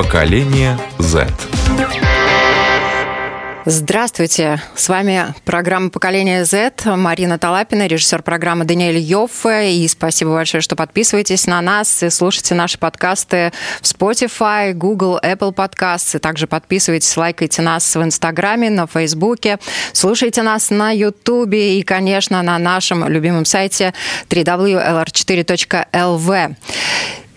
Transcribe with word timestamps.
Поколение 0.00 0.78
Z. 0.98 1.28
Здравствуйте! 3.66 4.62
С 4.74 4.88
вами 4.88 5.34
программа 5.44 5.90
«Поколение 5.90 6.46
Z». 6.46 6.72
Марина 6.96 7.38
Талапина, 7.38 7.86
режиссер 7.86 8.22
программы 8.22 8.64
Даниэль 8.64 8.96
Йоффе. 8.96 9.74
И 9.74 9.86
спасибо 9.88 10.32
большое, 10.32 10.62
что 10.62 10.74
подписываетесь 10.74 11.46
на 11.46 11.60
нас 11.60 12.02
и 12.02 12.08
слушайте 12.08 12.54
наши 12.54 12.78
подкасты 12.78 13.52
в 13.82 13.84
Spotify, 13.84 14.72
Google, 14.72 15.20
Apple. 15.22 15.54
И 16.14 16.18
также 16.18 16.46
подписывайтесь, 16.46 17.14
лайкайте 17.18 17.60
нас 17.60 17.94
в 17.94 18.02
Инстаграме, 18.02 18.70
на 18.70 18.86
Фейсбуке. 18.86 19.58
Слушайте 19.92 20.40
нас 20.40 20.70
на 20.70 20.92
Ютубе 20.92 21.78
и, 21.78 21.82
конечно, 21.82 22.40
на 22.40 22.58
нашем 22.58 23.06
любимом 23.06 23.44
сайте 23.44 23.92
www.lr4.lv. 24.30 26.56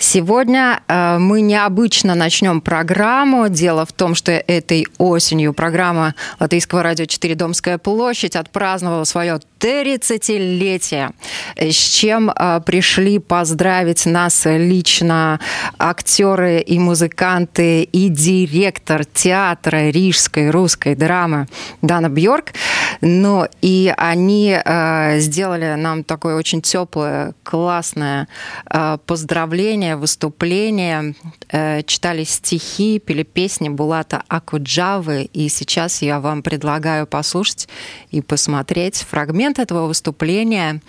Сегодня 0.05 0.81
э, 0.89 1.17
мы 1.17 1.39
необычно 1.39 2.13
начнем 2.13 2.59
программу. 2.59 3.47
Дело 3.47 3.85
в 3.85 3.93
том, 3.93 4.15
что 4.15 4.33
этой 4.33 4.85
осенью 4.97 5.53
программа 5.53 6.13
Латвийского 6.41 6.83
радио 6.83 7.05
4 7.05 7.35
«Домская 7.35 7.77
площадь» 7.77 8.35
отпраздновала 8.35 9.05
свое 9.05 9.39
30-летие, 9.63 11.13
с 11.55 11.75
чем 11.75 12.29
э, 12.29 12.59
пришли 12.65 13.17
поздравить 13.19 14.05
нас 14.05 14.41
лично 14.43 15.39
актеры 15.79 16.59
и 16.59 16.79
музыканты 16.79 17.83
и 17.83 18.09
директор 18.09 19.05
театра 19.05 19.89
рижской 19.89 20.49
русской 20.49 20.95
драмы 20.95 21.47
Дана 21.81 22.09
Бьорк. 22.09 22.51
Ну 22.99 23.47
и 23.61 23.93
они 23.95 24.53
э, 24.53 25.19
сделали 25.19 25.75
нам 25.75 26.03
такое 26.03 26.35
очень 26.35 26.61
теплое, 26.61 27.33
классное 27.43 28.27
э, 28.69 28.97
поздравление, 29.05 29.92
выступление, 29.97 31.15
э, 31.49 31.83
читали 31.83 32.23
стихи, 32.23 32.99
пели 32.99 33.23
песни 33.23 33.69
Булата 33.69 34.23
Акуджавы, 34.27 35.29
и 35.33 35.49
сейчас 35.49 36.01
я 36.01 36.19
вам 36.19 36.43
предлагаю 36.43 37.07
послушать 37.07 37.67
и 38.11 38.21
посмотреть 38.21 38.97
фрагмент 38.97 39.59
этого 39.59 39.87
выступления, 39.87 40.81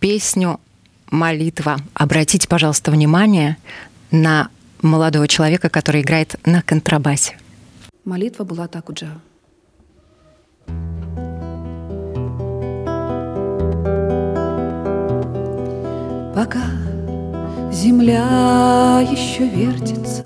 песню 0.00 0.60
«Молитва». 1.10 1.78
Обратите, 1.94 2.48
пожалуйста, 2.48 2.90
внимание 2.90 3.56
на 4.10 4.48
молодого 4.82 5.26
человека, 5.28 5.68
который 5.68 6.02
играет 6.02 6.36
на 6.44 6.62
контрабасе. 6.62 7.36
Молитва 8.04 8.44
Булата 8.44 8.78
Акуджава. 8.78 9.20
Пока 16.34 16.83
земля 17.74 19.00
еще 19.00 19.48
вертится, 19.48 20.24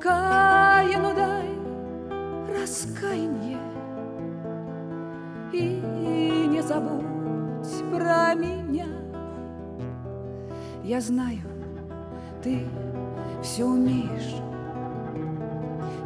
Каину 0.00 1.14
дай 1.14 1.48
раскаяние 2.54 3.58
и 5.52 6.46
не 6.48 6.62
забудь 6.62 7.90
про 7.90 8.34
меня. 8.34 8.86
Я 10.84 11.00
знаю, 11.00 11.40
ты 12.42 12.66
все 13.42 13.64
умеешь. 13.64 14.36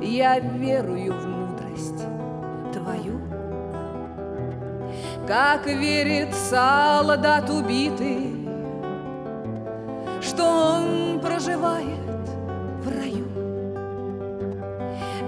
Я 0.01 0.39
верую 0.39 1.13
в 1.13 1.27
мудрость 1.27 2.05
твою, 2.73 3.21
как 5.27 5.67
верит 5.67 6.33
солдат 6.35 7.51
убитый, 7.51 8.49
что 10.23 10.45
он 10.45 11.21
проживает 11.21 12.00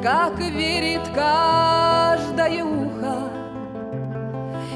как 0.02 0.38
верит 0.40 1.08
каждое 1.14 2.64
ухо 2.64 3.30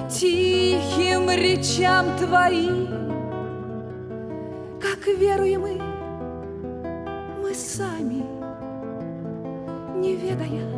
тихим 0.08 1.28
речам 1.30 2.16
твоим, 2.16 2.86
как 4.80 5.04
веруем 5.18 5.62
мы, 5.62 5.80
мы 7.42 7.52
сами, 7.52 8.24
не 9.98 10.14
ведая, 10.14 10.70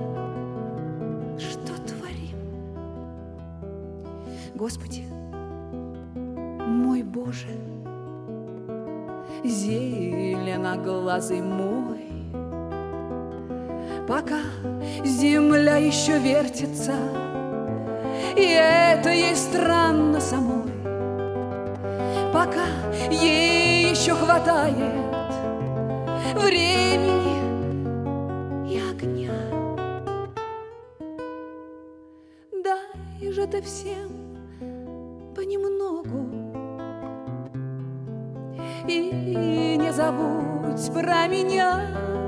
что 1.39 1.75
творим. 1.87 2.39
Господи, 4.55 5.05
мой 6.67 7.03
Боже, 7.03 7.49
зеленоглазый 9.45 11.43
мой, 11.43 11.98
пока 14.09 14.41
земля 15.05 15.77
еще 15.77 16.19
вертится, 16.19 16.95
и 18.35 18.43
это 18.43 19.11
ей 19.11 19.37
странно 19.37 20.19
самой, 20.19 20.73
пока 22.33 22.65
ей 23.11 23.91
еще 23.91 24.15
хватает 24.15 24.95
времени 26.37 27.37
и 28.73 28.81
огня. 28.81 29.31
Дай 32.65 33.31
же 33.31 33.47
ты 33.47 33.61
всем 33.61 34.39
понемногу 35.37 36.31
и 38.87 39.77
не 39.79 39.93
забудь 39.93 40.91
про 40.95 41.27
меня. 41.27 42.28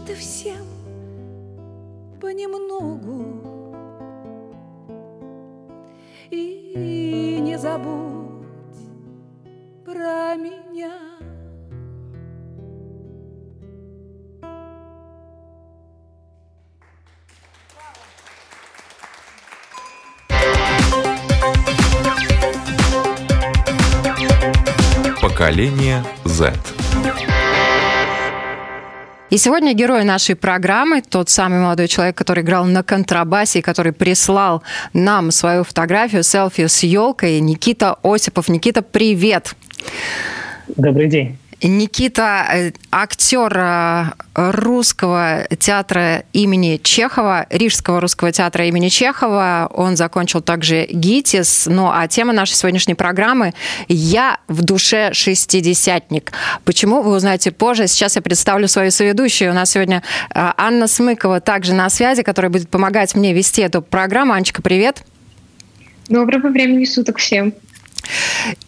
Ты 0.00 0.14
всем 0.14 0.66
понемногу 2.20 3.46
и 6.30 7.38
не 7.40 7.56
забудь 7.58 8.26
про 9.84 10.34
меня. 10.36 10.92
Поколение 25.22 26.02
Z. 26.24 26.52
И 29.28 29.38
сегодня 29.38 29.74
герой 29.74 30.04
нашей 30.04 30.36
программы, 30.36 31.02
тот 31.02 31.30
самый 31.30 31.58
молодой 31.58 31.88
человек, 31.88 32.16
который 32.16 32.44
играл 32.44 32.64
на 32.64 32.84
контрабасе, 32.84 33.58
и 33.58 33.62
который 33.62 33.92
прислал 33.92 34.62
нам 34.92 35.32
свою 35.32 35.64
фотографию, 35.64 36.22
селфи 36.22 36.68
с 36.68 36.84
елкой, 36.84 37.40
Никита 37.40 37.96
Осипов. 38.04 38.48
Никита, 38.48 38.82
привет! 38.82 39.56
Добрый 40.76 41.08
день. 41.08 41.38
Никита, 41.62 42.46
э, 42.52 42.72
актер 42.90 43.56
э, 43.56 44.04
русского 44.34 45.46
театра 45.58 46.24
имени 46.34 46.78
Чехова, 46.82 47.46
Рижского 47.48 48.00
русского 48.00 48.30
театра 48.30 48.66
имени 48.66 48.88
Чехова. 48.88 49.70
Он 49.72 49.96
закончил 49.96 50.42
также 50.42 50.86
ГИТИС. 50.90 51.66
Ну 51.66 51.90
а 51.90 52.06
тема 52.08 52.34
нашей 52.34 52.54
сегодняшней 52.54 52.94
программы 52.94 53.54
«Я 53.88 54.38
в 54.48 54.62
душе 54.62 55.14
шестидесятник». 55.14 56.32
Почему, 56.64 57.00
вы 57.00 57.16
узнаете 57.16 57.52
позже. 57.52 57.86
Сейчас 57.86 58.16
я 58.16 58.22
представлю 58.22 58.68
свою 58.68 58.90
соведущую. 58.90 59.50
У 59.50 59.54
нас 59.54 59.70
сегодня 59.70 60.02
э, 60.34 60.52
Анна 60.58 60.86
Смыкова 60.86 61.40
также 61.40 61.72
на 61.72 61.88
связи, 61.88 62.22
которая 62.22 62.50
будет 62.50 62.68
помогать 62.68 63.14
мне 63.14 63.32
вести 63.32 63.62
эту 63.62 63.80
программу. 63.80 64.34
Анечка, 64.34 64.60
привет. 64.60 65.04
Доброго 66.10 66.48
времени 66.48 66.84
суток 66.84 67.16
всем. 67.16 67.54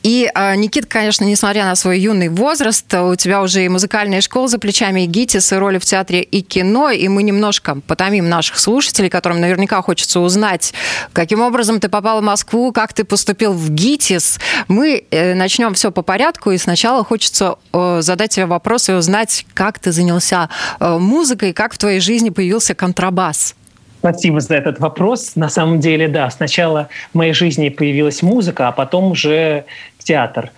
И, 0.02 0.30
а, 0.34 0.54
Никит, 0.56 0.86
конечно, 0.86 1.24
несмотря 1.24 1.64
на 1.64 1.74
свой 1.74 2.00
юный 2.00 2.28
возраст, 2.28 2.92
у 2.94 3.14
тебя 3.14 3.42
уже 3.42 3.64
и 3.64 3.68
музыкальная 3.68 4.20
школа 4.20 4.48
за 4.48 4.58
плечами, 4.58 5.02
и 5.02 5.06
ГИТИС, 5.06 5.52
и 5.52 5.56
роли 5.56 5.78
в 5.78 5.84
театре, 5.84 6.22
и 6.22 6.42
кино, 6.42 6.90
и 6.90 7.08
мы 7.08 7.22
немножко 7.22 7.80
потомим 7.86 8.28
наших 8.28 8.58
слушателей, 8.58 9.10
которым 9.10 9.40
наверняка 9.40 9.82
хочется 9.82 10.20
узнать, 10.20 10.72
каким 11.12 11.40
образом 11.40 11.80
ты 11.80 11.88
попал 11.88 12.20
в 12.20 12.24
Москву, 12.24 12.72
как 12.72 12.92
ты 12.92 13.04
поступил 13.04 13.52
в 13.52 13.70
ГИТИС. 13.70 14.38
Мы 14.68 15.04
э, 15.10 15.34
начнем 15.34 15.74
все 15.74 15.90
по 15.90 16.02
порядку, 16.02 16.50
и 16.50 16.58
сначала 16.58 17.04
хочется 17.04 17.56
задать 17.72 18.30
тебе 18.30 18.46
вопрос 18.46 18.88
и 18.88 18.92
узнать, 18.92 19.46
как 19.54 19.78
ты 19.78 19.92
занялся 19.92 20.48
э, 20.80 20.98
музыкой, 20.98 21.52
как 21.52 21.74
в 21.74 21.78
твоей 21.78 22.00
жизни 22.00 22.30
появился 22.30 22.74
контрабас. 22.74 23.54
Спасибо 23.98 24.40
за 24.40 24.54
этот 24.54 24.78
вопрос. 24.78 25.32
На 25.34 25.48
самом 25.48 25.80
деле, 25.80 26.06
да, 26.06 26.30
сначала 26.30 26.88
в 27.12 27.16
моей 27.16 27.32
жизни 27.32 27.68
появилась 27.68 28.22
музыка, 28.22 28.68
а 28.68 28.72
потом 28.72 29.10
уже 29.10 29.64
театр. 29.98 30.52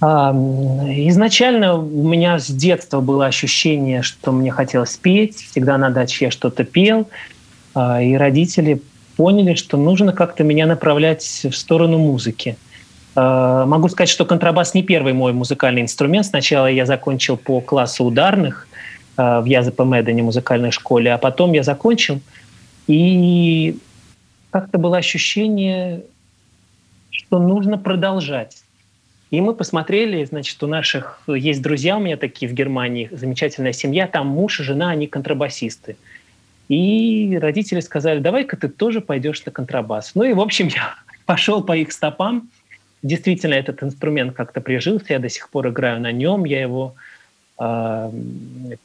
Изначально 0.00 1.74
у 1.74 2.08
меня 2.08 2.38
с 2.38 2.46
детства 2.46 3.00
было 3.00 3.26
ощущение, 3.26 4.02
что 4.02 4.30
мне 4.30 4.52
хотелось 4.52 4.96
петь. 4.96 5.36
Всегда 5.50 5.76
на 5.76 5.90
даче 5.90 6.26
я 6.26 6.30
что-то 6.30 6.62
пел. 6.62 7.08
А, 7.74 8.00
и 8.00 8.14
родители 8.14 8.80
поняли, 9.16 9.54
что 9.54 9.76
нужно 9.76 10.12
как-то 10.12 10.44
меня 10.44 10.66
направлять 10.66 11.24
в 11.50 11.52
сторону 11.52 11.98
музыки. 11.98 12.56
А, 13.16 13.66
могу 13.66 13.88
сказать, 13.88 14.08
что 14.08 14.24
контрабас 14.24 14.72
не 14.74 14.84
первый 14.84 15.14
мой 15.14 15.32
музыкальный 15.32 15.82
инструмент. 15.82 16.26
Сначала 16.26 16.68
я 16.68 16.86
закончил 16.86 17.36
по 17.36 17.60
классу 17.60 18.04
ударных 18.04 18.68
а, 19.16 19.40
в 19.40 19.46
ЯЗП 19.46 19.80
Медане 19.80 20.22
музыкальной 20.22 20.70
школе, 20.70 21.12
а 21.12 21.18
потом 21.18 21.52
я 21.54 21.64
закончил– 21.64 22.20
и 22.88 23.76
как-то 24.50 24.78
было 24.78 24.96
ощущение, 24.96 26.02
что 27.10 27.38
нужно 27.38 27.78
продолжать. 27.78 28.64
И 29.30 29.42
мы 29.42 29.54
посмотрели, 29.54 30.24
значит, 30.24 30.60
у 30.62 30.66
наших 30.66 31.20
есть 31.26 31.60
друзья 31.60 31.98
у 31.98 32.00
меня 32.00 32.16
такие 32.16 32.50
в 32.50 32.54
Германии, 32.54 33.10
замечательная 33.12 33.74
семья, 33.74 34.06
там 34.06 34.26
муж 34.28 34.60
и 34.60 34.62
жена, 34.62 34.90
они 34.90 35.06
контрабасисты. 35.06 35.96
И 36.68 37.38
родители 37.40 37.80
сказали, 37.80 38.20
давай-ка 38.20 38.56
ты 38.56 38.68
тоже 38.68 39.02
пойдешь 39.02 39.44
на 39.44 39.52
контрабас. 39.52 40.12
Ну 40.14 40.24
и, 40.24 40.32
в 40.32 40.40
общем, 40.40 40.68
я 40.68 40.94
пошел 41.26 41.62
по 41.62 41.76
их 41.76 41.92
стопам. 41.92 42.48
Действительно, 43.02 43.54
этот 43.54 43.82
инструмент 43.82 44.34
как-то 44.34 44.62
прижился, 44.62 45.12
я 45.12 45.18
до 45.18 45.28
сих 45.28 45.50
пор 45.50 45.68
играю 45.68 46.00
на 46.00 46.10
нем, 46.10 46.44
я 46.44 46.62
его 46.62 46.94
э, 47.60 48.10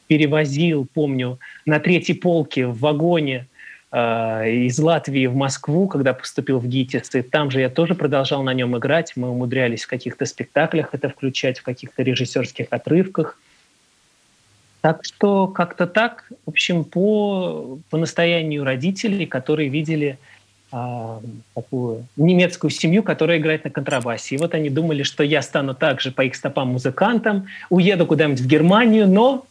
перевозил, 0.08 0.88
помню, 0.94 1.40
на 1.66 1.80
третьей 1.80 2.16
полке 2.16 2.68
в 2.68 2.80
вагоне 2.80 3.48
из 3.94 4.80
Латвии 4.80 5.28
в 5.28 5.36
Москву, 5.36 5.88
когда 5.88 6.14
поступил 6.14 6.58
в 6.58 6.68
ГИТИС, 6.68 7.14
и 7.14 7.22
там 7.22 7.52
же 7.52 7.60
я 7.60 7.70
тоже 7.70 7.94
продолжал 7.94 8.42
на 8.42 8.52
нем 8.52 8.76
играть. 8.76 9.14
Мы 9.16 9.30
умудрялись 9.30 9.84
в 9.84 9.88
каких-то 9.88 10.26
спектаклях 10.26 10.90
это 10.94 11.10
включать, 11.10 11.60
в 11.60 11.64
каких-то 11.64 12.02
режиссерских 12.02 12.68
отрывках. 12.72 13.38
Так 14.82 15.06
что 15.06 15.48
как-то 15.48 15.86
так, 15.86 16.26
в 16.46 16.50
общем, 16.50 16.84
по, 16.84 17.78
по 17.92 17.98
настоянию 17.98 18.64
родителей, 18.64 19.28
которые 19.28 19.70
видели 19.70 20.18
а, 20.72 21.22
такую 21.54 22.08
немецкую 22.18 22.72
семью, 22.72 23.04
которая 23.04 23.38
играет 23.38 23.64
на 23.64 23.70
контрабасе. 23.70 24.34
И 24.34 24.38
вот 24.40 24.56
они 24.56 24.72
думали, 24.72 25.04
что 25.04 25.24
я 25.24 25.44
стану 25.44 25.76
также 25.76 26.12
по 26.12 26.24
их 26.24 26.36
стопам 26.36 26.70
музыкантом, 26.70 27.46
уеду 27.70 28.08
куда-нибудь 28.08 28.42
в 28.42 28.48
Германию, 28.48 29.08
но 29.08 29.46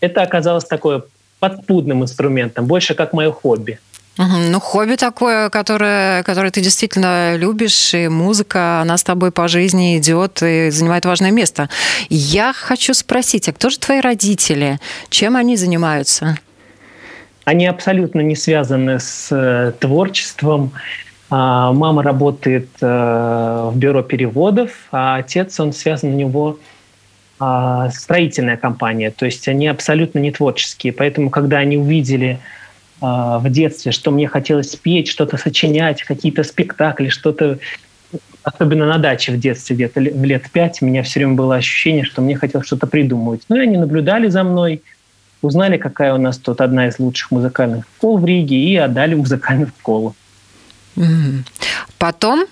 это 0.00 0.20
оказалось 0.20 0.66
такое 0.66 1.02
подспудным 1.40 2.02
инструментом, 2.02 2.66
больше 2.66 2.94
как 2.94 3.12
мое 3.12 3.32
хобби. 3.32 3.78
Ну, 4.16 4.60
хобби 4.60 4.96
такое, 4.96 5.48
которое, 5.48 6.22
которое 6.24 6.50
ты 6.50 6.60
действительно 6.60 7.36
любишь, 7.36 7.94
и 7.94 8.08
музыка, 8.08 8.80
она 8.80 8.98
с 8.98 9.02
тобой 9.02 9.30
по 9.30 9.48
жизни 9.48 9.96
идет 9.96 10.42
и 10.42 10.68
занимает 10.70 11.06
важное 11.06 11.30
место. 11.30 11.70
Я 12.10 12.52
хочу 12.52 12.92
спросить, 12.92 13.48
а 13.48 13.52
кто 13.52 13.70
же 13.70 13.78
твои 13.78 14.00
родители? 14.00 14.78
Чем 15.08 15.36
они 15.36 15.56
занимаются? 15.56 16.36
Они 17.44 17.66
абсолютно 17.66 18.20
не 18.20 18.36
связаны 18.36 19.00
с 19.00 19.28
э, 19.30 19.72
творчеством. 19.80 20.72
А, 21.30 21.72
мама 21.72 22.02
работает 22.02 22.68
э, 22.80 23.70
в 23.72 23.76
бюро 23.76 24.02
переводов, 24.02 24.70
а 24.92 25.16
отец, 25.16 25.58
он 25.60 25.72
связан 25.72 26.10
у 26.10 26.16
него 26.16 26.58
строительная 27.92 28.56
компания, 28.56 29.10
то 29.10 29.24
есть 29.24 29.48
они 29.48 29.66
абсолютно 29.66 30.18
не 30.18 30.30
творческие. 30.30 30.92
Поэтому, 30.92 31.30
когда 31.30 31.58
они 31.58 31.78
увидели 31.78 32.38
а, 33.00 33.38
в 33.38 33.48
детстве, 33.50 33.92
что 33.92 34.10
мне 34.10 34.28
хотелось 34.28 34.76
петь, 34.76 35.08
что-то 35.08 35.38
сочинять, 35.38 36.02
какие-то 36.02 36.44
спектакли, 36.44 37.08
что-то 37.08 37.58
особенно 38.42 38.86
на 38.86 38.98
даче 38.98 39.32
в 39.32 39.38
детстве, 39.38 39.76
где-то 39.76 40.00
в 40.00 40.24
лет 40.24 40.50
пять, 40.50 40.82
у 40.82 40.86
меня 40.86 41.02
все 41.02 41.20
время 41.20 41.34
было 41.34 41.56
ощущение, 41.56 42.04
что 42.04 42.22
мне 42.22 42.36
хотелось 42.36 42.66
что-то 42.66 42.86
придумывать. 42.86 43.42
Ну 43.48 43.56
и 43.56 43.60
они 43.60 43.76
наблюдали 43.76 44.28
за 44.28 44.44
мной, 44.44 44.82
узнали, 45.42 45.78
какая 45.78 46.14
у 46.14 46.18
нас 46.18 46.38
тут 46.38 46.60
одна 46.60 46.88
из 46.88 46.98
лучших 46.98 47.30
музыкальных 47.30 47.86
школ 47.96 48.18
в 48.18 48.24
Риге, 48.24 48.56
и 48.56 48.76
отдали 48.76 49.14
музыкальную 49.14 49.68
школу. 49.68 50.14
Потом 51.98 52.44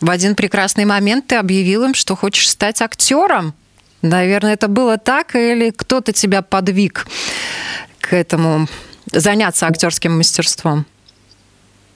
в 0.00 0.08
один 0.08 0.34
прекрасный 0.34 0.84
момент 0.84 1.26
ты 1.26 1.36
объявил 1.36 1.84
им, 1.84 1.94
что 1.94 2.16
хочешь 2.16 2.48
стать 2.48 2.80
актером. 2.80 3.54
Наверное, 4.02 4.54
это 4.54 4.68
было 4.68 4.96
так, 4.96 5.36
или 5.36 5.70
кто-то 5.70 6.12
тебя 6.12 6.42
подвиг 6.42 7.06
к 8.00 8.14
этому, 8.14 8.66
заняться 9.12 9.66
актерским 9.66 10.16
мастерством? 10.16 10.86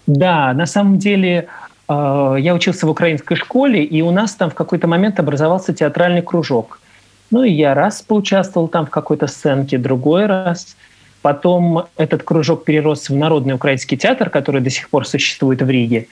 Да, 0.06 0.52
на 0.52 0.66
самом 0.66 0.98
деле 0.98 1.48
э, 1.88 2.36
я 2.38 2.54
учился 2.54 2.86
в 2.86 2.90
украинской 2.90 3.36
школе, 3.36 3.82
и 3.82 4.02
у 4.02 4.10
нас 4.10 4.34
там 4.34 4.50
в 4.50 4.54
какой-то 4.54 4.86
момент 4.86 5.18
образовался 5.18 5.72
театральный 5.72 6.22
кружок. 6.22 6.78
Ну 7.30 7.42
и 7.42 7.50
я 7.50 7.74
раз 7.74 8.02
поучаствовал 8.02 8.68
там 8.68 8.86
в 8.86 8.90
какой-то 8.90 9.26
сценке, 9.26 9.78
другой 9.78 10.26
раз. 10.26 10.76
Потом 11.22 11.86
этот 11.96 12.22
кружок 12.22 12.64
перерос 12.64 13.08
в 13.08 13.16
Народный 13.16 13.54
украинский 13.54 13.96
театр, 13.96 14.28
который 14.28 14.60
до 14.60 14.68
сих 14.68 14.90
пор 14.90 15.06
существует 15.06 15.62
в 15.62 15.70
Риге. 15.70 16.06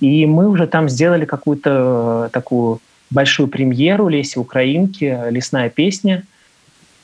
И 0.00 0.24
мы 0.24 0.48
уже 0.48 0.66
там 0.66 0.88
сделали 0.88 1.26
какую-то 1.26 2.26
э, 2.26 2.30
такую 2.32 2.80
большую 3.10 3.48
премьеру 3.48 4.08
Леси 4.08 4.38
Украинки 4.38 5.18
«Лесная 5.30 5.70
песня». 5.70 6.24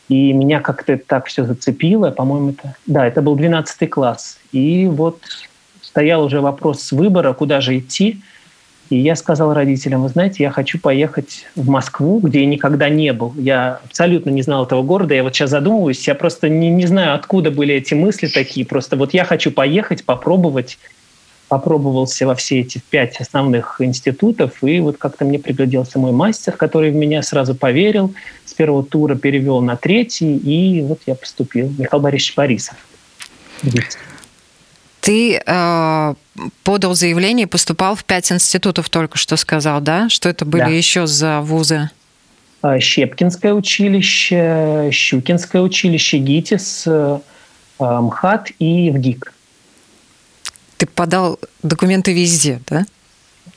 И 0.09 0.33
меня 0.33 0.61
как-то 0.61 0.99
так 0.99 1.27
все 1.27 1.45
зацепило. 1.45 2.11
По-моему, 2.11 2.51
это... 2.51 2.77
Да, 2.87 3.07
это 3.07 3.23
был 3.23 3.35
12 3.35 3.89
класс. 3.89 4.39
И 4.51 4.87
вот 4.87 5.21
стоял 5.81 6.25
уже 6.25 6.41
вопрос 6.41 6.93
выбора, 6.93 7.33
куда 7.33 7.61
же 7.61 7.79
идти. 7.79 8.21
И 8.91 8.99
я 8.99 9.17
сказал 9.17 9.55
родителям, 9.55 10.03
вы 10.03 10.11
знаете, 10.11 10.43
я 10.43 10.51
хочу 10.51 10.79
поехать 10.79 11.47
в 11.57 11.67
Москву, 11.71 12.19
где 12.19 12.41
я 12.41 12.47
никогда 12.47 12.91
не 12.91 13.15
был. 13.15 13.33
Я 13.39 13.81
абсолютно 13.87 14.29
не 14.29 14.43
знал 14.43 14.67
этого 14.67 14.83
города. 14.83 15.15
Я 15.15 15.23
вот 15.23 15.35
сейчас 15.35 15.49
задумываюсь, 15.49 16.07
я 16.07 16.15
просто 16.15 16.51
не, 16.51 16.69
не 16.69 16.85
знаю, 16.85 17.15
откуда 17.15 17.51
были 17.51 17.75
эти 17.75 17.95
мысли 17.95 18.27
такие. 18.27 18.67
Просто 18.67 18.97
вот 18.97 19.15
я 19.15 19.25
хочу 19.25 19.51
поехать, 19.51 20.05
попробовать 20.05 20.79
попробовался 21.53 22.27
во 22.27 22.35
все 22.35 22.61
эти 22.61 22.81
пять 22.89 23.21
основных 23.21 23.83
институтов, 23.83 24.65
и 24.65 24.81
вот 24.81 24.97
как-то 24.97 25.27
мне 25.27 25.39
пригляделся 25.39 25.99
мой 25.99 26.11
мастер, 26.11 26.57
который 26.57 26.91
в 26.91 26.95
меня 26.95 27.23
сразу 27.23 27.55
поверил, 27.55 28.15
с 28.47 28.55
первого 28.55 28.83
тура 28.83 29.17
перевел 29.17 29.61
на 29.61 29.77
третий, 29.77 30.35
и 30.35 30.81
вот 30.81 31.01
я 31.05 31.15
поступил. 31.15 31.71
Михаил 31.77 32.03
Борисович 32.03 32.37
Борисов. 32.37 32.77
Ты 35.03 35.43
э, 35.45 36.15
подал 36.65 36.95
заявление 36.95 37.45
и 37.45 37.51
поступал 37.51 37.97
в 37.97 38.05
пять 38.07 38.33
институтов, 38.33 38.89
только 38.89 39.19
что 39.19 39.37
сказал, 39.37 39.83
да? 39.83 40.09
Что 40.09 40.31
это 40.31 40.47
были 40.47 40.63
да. 40.63 40.71
еще 40.71 41.07
за 41.07 41.43
вузы? 41.43 41.91
А, 42.63 42.81
Щепкинское 42.81 43.53
училище, 43.53 44.89
Щукинское 44.91 45.61
училище, 45.61 46.17
ГИТИС, 46.17 46.85
э, 46.87 47.19
МХАТ 47.79 48.53
и 48.59 48.91
ВГИК 48.91 49.35
ты 50.83 50.87
подал 50.87 51.39
документы 51.63 52.13
везде, 52.13 52.61
да? 52.69 52.85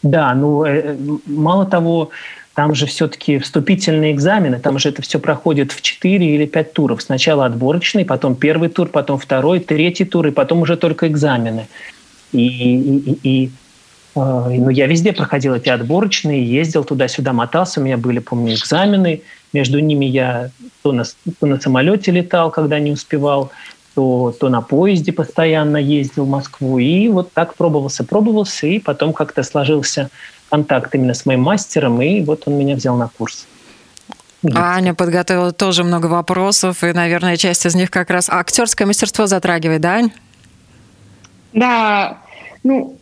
Да, 0.04 0.36
ну, 0.36 0.64
э, 0.64 0.96
мало 1.26 1.66
того, 1.66 2.12
там 2.54 2.76
же 2.76 2.86
все-таки 2.86 3.40
вступительные 3.40 4.14
экзамены, 4.14 4.60
там 4.60 4.78
же 4.78 4.90
это 4.90 5.02
все 5.02 5.18
проходит 5.18 5.72
в 5.72 5.82
4 5.82 6.24
или 6.24 6.46
5 6.46 6.74
туров. 6.74 7.02
Сначала 7.02 7.48
отборочный, 7.48 8.06
потом 8.06 8.36
первый 8.36 8.70
тур, 8.70 8.90
потом 8.90 9.18
второй, 9.18 9.60
третий 9.60 10.06
тур, 10.06 10.28
и 10.28 10.32
потом 10.32 10.62
уже 10.62 10.78
только 10.78 11.08
экзамены. 11.08 11.68
И, 12.32 12.46
и, 12.46 13.20
и 13.24 13.52
А, 14.16 14.48
ну, 14.48 14.70
я 14.70 14.86
везде 14.86 15.12
проходил 15.12 15.56
эти 15.56 15.70
отборочные, 15.70 16.46
ездил 16.46 16.84
туда-сюда, 16.84 17.34
мотался. 17.34 17.82
У 17.82 17.84
меня 17.84 17.98
были, 17.98 18.20
помню, 18.20 18.54
экзамены. 18.54 19.24
Между 19.52 19.80
ними 19.80 20.06
я 20.06 20.52
то 20.84 20.92
на, 20.92 21.06
то 21.40 21.48
на 21.48 21.60
самолете 21.60 22.12
летал, 22.12 22.52
когда 22.52 22.80
не 22.80 22.92
успевал, 22.92 23.52
то, 23.96 24.36
то 24.38 24.50
на 24.50 24.62
поезде 24.62 25.12
постоянно 25.14 25.78
ездил 25.78 26.26
в 26.26 26.30
Москву. 26.30 26.78
И 26.78 27.08
вот 27.08 27.32
так 27.34 27.56
пробовался, 27.56 28.04
пробовался, 28.04 28.68
и 28.68 28.80
потом 28.80 29.14
как-то 29.14 29.42
сложился 29.44 30.10
контакт 30.50 30.94
именно 30.94 31.14
с 31.14 31.26
моим 31.26 31.42
мастером, 31.42 32.02
и 32.02 32.22
вот 32.22 32.44
он 32.46 32.58
меня 32.58 32.76
взял 32.76 32.96
на 32.98 33.08
курс. 33.08 33.48
Аня 34.54 34.94
подготовила 34.94 35.52
тоже 35.52 35.84
много 35.84 36.06
вопросов, 36.06 36.84
и, 36.84 36.92
наверное, 36.92 37.38
часть 37.38 37.66
из 37.66 37.74
них 37.74 37.90
как 37.90 38.10
раз 38.10 38.30
актерское 38.30 38.86
мастерство 38.86 39.26
затрагивает, 39.26 39.82
да, 39.82 39.94
Ань? 39.94 40.12
Да, 41.54 42.20
ну, 42.64 42.98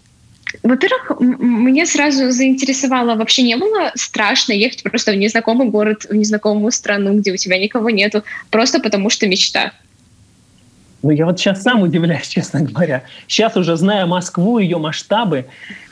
во-первых, 0.62 1.20
мне 1.20 1.86
сразу 1.86 2.32
заинтересовало, 2.32 3.16
вообще 3.16 3.42
не 3.42 3.58
было 3.58 3.92
страшно 3.96 4.54
ехать 4.54 4.84
просто 4.84 5.12
в 5.12 5.16
незнакомый 5.16 5.68
город, 5.68 6.06
в 6.08 6.14
незнакомую 6.14 6.72
страну, 6.72 7.18
где 7.18 7.34
у 7.34 7.38
тебя 7.38 7.58
никого 7.58 7.90
нету, 7.90 8.24
просто 8.52 8.80
потому 8.80 9.10
что 9.10 9.28
мечта. 9.28 9.74
Ну, 11.04 11.12
я 11.12 11.26
вот 11.26 11.38
сейчас 11.38 11.62
сам 11.62 11.82
удивляюсь, 11.82 12.28
честно 12.30 12.62
говоря. 12.62 13.04
Сейчас 13.28 13.56
уже 13.58 13.76
зная 13.76 14.06
Москву, 14.06 14.58
ее 14.58 14.78
масштабы, 14.78 15.46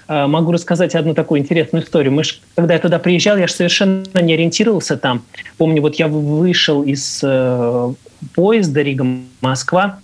э, 0.07 0.25
могу 0.25 0.53
рассказать 0.53 0.95
одну 0.95 1.13
такую 1.13 1.41
интересную 1.41 1.83
историю. 1.83 2.13
Мы 2.13 2.23
ж, 2.23 2.39
когда 2.55 2.73
я 2.73 2.79
туда 2.79 2.97
приезжал, 2.97 3.37
я 3.37 3.47
же 3.47 3.53
совершенно 3.53 4.21
не 4.21 4.33
ориентировался 4.33 4.97
там. 4.97 5.23
Помню, 5.57 5.81
вот 5.81 5.95
я 5.95 6.07
вышел 6.07 6.81
из 6.81 7.19
э, 7.23 7.93
поезда 8.33 8.81
Рига-Москва, 8.81 9.99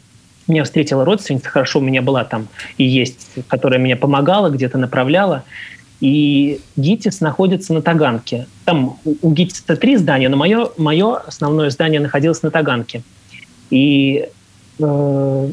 меня 0.48 0.64
встретила 0.64 1.04
родственница, 1.04 1.50
хорошо 1.50 1.80
у 1.80 1.82
меня 1.82 2.02
была 2.02 2.24
там 2.24 2.48
и 2.78 2.86
есть, 2.86 3.28
которая 3.50 3.80
меня 3.80 3.98
помогала, 3.98 4.50
где-то 4.50 4.78
направляла. 4.78 5.44
И 6.00 6.62
ГИТИС 6.76 7.22
находится 7.22 7.74
на 7.74 7.82
Таганке. 7.82 8.48
Там 8.66 9.00
у 9.04 9.32
ГИТИСа 9.32 9.76
три 9.76 9.98
здания, 9.98 10.30
но 10.30 10.38
мое, 10.38 10.70
мое 10.78 11.18
основное 11.18 11.70
здание 11.70 12.00
находилось 12.00 12.44
на 12.44 12.52
Таганке. 12.52 13.02
И 13.72 14.30
э, 14.80 15.50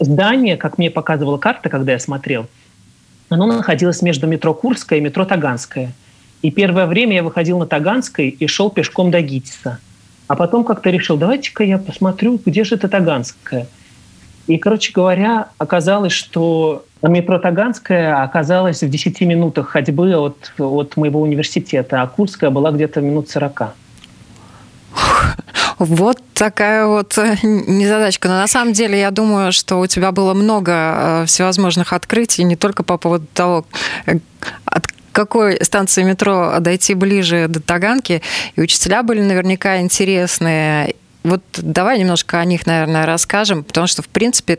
здание, 0.00 0.56
как 0.56 0.78
мне 0.78 0.90
показывала 0.90 1.38
карта, 1.38 1.68
когда 1.68 1.92
я 1.92 1.98
смотрел, 1.98 2.46
оно 3.28 3.46
находилось 3.46 4.02
между 4.02 4.26
метро 4.26 4.54
Курское 4.54 4.98
и 4.98 5.02
метро 5.02 5.24
Таганское. 5.24 5.92
И 6.42 6.50
первое 6.50 6.86
время 6.86 7.16
я 7.16 7.22
выходил 7.22 7.58
на 7.58 7.66
Таганской 7.66 8.28
и 8.28 8.46
шел 8.46 8.70
пешком 8.70 9.10
до 9.10 9.20
ГИТИСа. 9.20 9.78
А 10.26 10.36
потом 10.36 10.64
как-то 10.64 10.90
решил, 10.90 11.16
давайте-ка 11.16 11.64
я 11.64 11.78
посмотрю, 11.78 12.40
где 12.44 12.64
же 12.64 12.76
это 12.76 12.88
Таганское. 12.88 13.66
И, 14.46 14.58
короче 14.58 14.92
говоря, 14.92 15.48
оказалось, 15.58 16.12
что 16.12 16.84
метро 17.02 17.38
Таганская 17.38 18.22
оказалась 18.22 18.82
в 18.82 18.88
10 18.88 19.20
минутах 19.22 19.68
ходьбы 19.68 20.16
от, 20.16 20.52
от 20.58 20.96
моего 20.96 21.20
университета, 21.20 22.02
а 22.02 22.06
Курская 22.06 22.50
была 22.50 22.72
где-то 22.72 23.00
минут 23.00 23.28
40. 23.28 23.74
Вот 25.80 26.18
такая 26.34 26.84
вот 26.84 27.16
э, 27.16 27.38
незадачка. 27.42 28.28
Но 28.28 28.34
на 28.34 28.46
самом 28.46 28.74
деле 28.74 29.00
я 29.00 29.10
думаю, 29.10 29.50
что 29.50 29.80
у 29.80 29.86
тебя 29.86 30.12
было 30.12 30.34
много 30.34 30.72
э, 30.72 31.24
всевозможных 31.26 31.94
открытий, 31.94 32.44
не 32.44 32.54
только 32.54 32.82
по 32.82 32.98
поводу 32.98 33.26
того, 33.32 33.64
э, 34.04 34.18
от 34.66 34.86
какой 35.12 35.64
станции 35.64 36.02
метро 36.02 36.56
дойти 36.60 36.92
ближе 36.92 37.46
до 37.48 37.60
Таганки. 37.60 38.20
И 38.56 38.60
учителя 38.60 39.02
были 39.02 39.22
наверняка 39.22 39.80
интересные. 39.80 40.96
Вот 41.22 41.42
давай 41.56 41.98
немножко 41.98 42.40
о 42.40 42.44
них, 42.44 42.66
наверное, 42.66 43.06
расскажем, 43.06 43.64
потому 43.64 43.86
что, 43.86 44.02
в 44.02 44.08
принципе, 44.08 44.58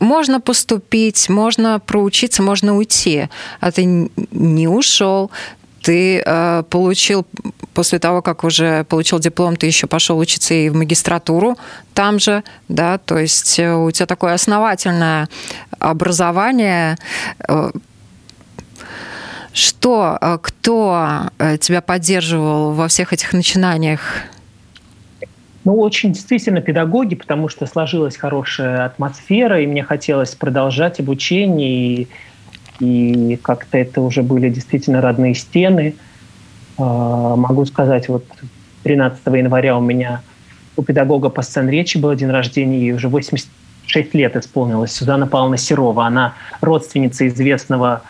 можно 0.00 0.40
поступить, 0.40 1.28
можно 1.28 1.78
проучиться, 1.78 2.42
можно 2.42 2.76
уйти. 2.76 3.28
А 3.60 3.70
ты 3.70 3.84
не 3.84 4.66
ушел, 4.66 5.30
ты 5.82 6.20
э, 6.24 6.62
получил 6.68 7.26
после 7.74 7.98
того, 7.98 8.22
как 8.22 8.44
уже 8.44 8.84
получил 8.84 9.18
диплом, 9.18 9.56
ты 9.56 9.66
еще 9.66 9.86
пошел 9.86 10.18
учиться 10.18 10.54
и 10.54 10.68
в 10.68 10.74
магистратуру 10.74 11.56
там 11.94 12.18
же, 12.18 12.42
да, 12.68 12.98
то 12.98 13.18
есть 13.18 13.58
э, 13.58 13.74
у 13.74 13.90
тебя 13.90 14.06
такое 14.06 14.34
основательное 14.34 15.28
образование. 15.78 16.96
Э, 17.48 17.70
что, 19.52 20.18
э, 20.20 20.38
кто 20.40 21.28
тебя 21.60 21.82
поддерживал 21.82 22.72
во 22.72 22.88
всех 22.88 23.12
этих 23.12 23.32
начинаниях? 23.32 24.00
Ну, 25.64 25.78
очень 25.78 26.12
действительно 26.12 26.60
педагоги, 26.60 27.14
потому 27.14 27.48
что 27.48 27.66
сложилась 27.66 28.16
хорошая 28.16 28.86
атмосфера, 28.86 29.60
и 29.60 29.66
мне 29.66 29.84
хотелось 29.84 30.34
продолжать 30.34 30.98
обучение, 30.98 32.02
и 32.02 32.08
и 32.82 33.38
как-то 33.42 33.78
это 33.78 34.00
уже 34.00 34.22
были 34.22 34.48
действительно 34.48 35.00
родные 35.00 35.34
стены. 35.34 35.94
А, 36.78 37.36
могу 37.36 37.64
сказать, 37.66 38.08
вот 38.08 38.24
13 38.82 39.20
января 39.26 39.76
у 39.76 39.80
меня 39.80 40.22
у 40.76 40.82
педагога 40.82 41.28
по 41.28 41.42
сцен 41.42 41.68
речи 41.68 41.98
был 41.98 42.14
день 42.14 42.30
рождения, 42.30 42.78
и 42.78 42.92
уже 42.92 43.08
86 43.08 44.14
лет 44.14 44.36
исполнилось. 44.36 44.92
Сюзанна 44.92 45.26
Павловна 45.26 45.56
Серова. 45.56 46.06
Она 46.06 46.34
родственница 46.60 47.28
известного 47.28 48.02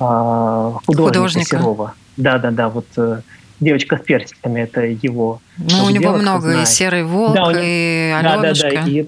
э, 0.00 0.72
художника, 0.86 1.18
художника 1.18 1.56
Серова. 1.56 1.94
Да-да-да, 2.16 2.68
вот 2.68 2.86
э, 2.96 3.20
девочка 3.60 3.96
с 3.96 4.00
персиками, 4.00 4.60
это 4.60 4.82
его. 4.82 5.40
Ну, 5.56 5.84
у 5.84 5.90
него 5.90 6.12
много, 6.12 6.50
знает. 6.50 6.68
и 6.68 6.70
«Серый 6.70 7.04
волк», 7.04 7.34
да, 7.34 7.52
него, 7.52 7.60
и 7.62 8.10
«Аленушка». 8.10 8.70
Да, 8.70 8.74
да, 8.74 8.84
да, 8.84 8.90
и, 8.90 9.06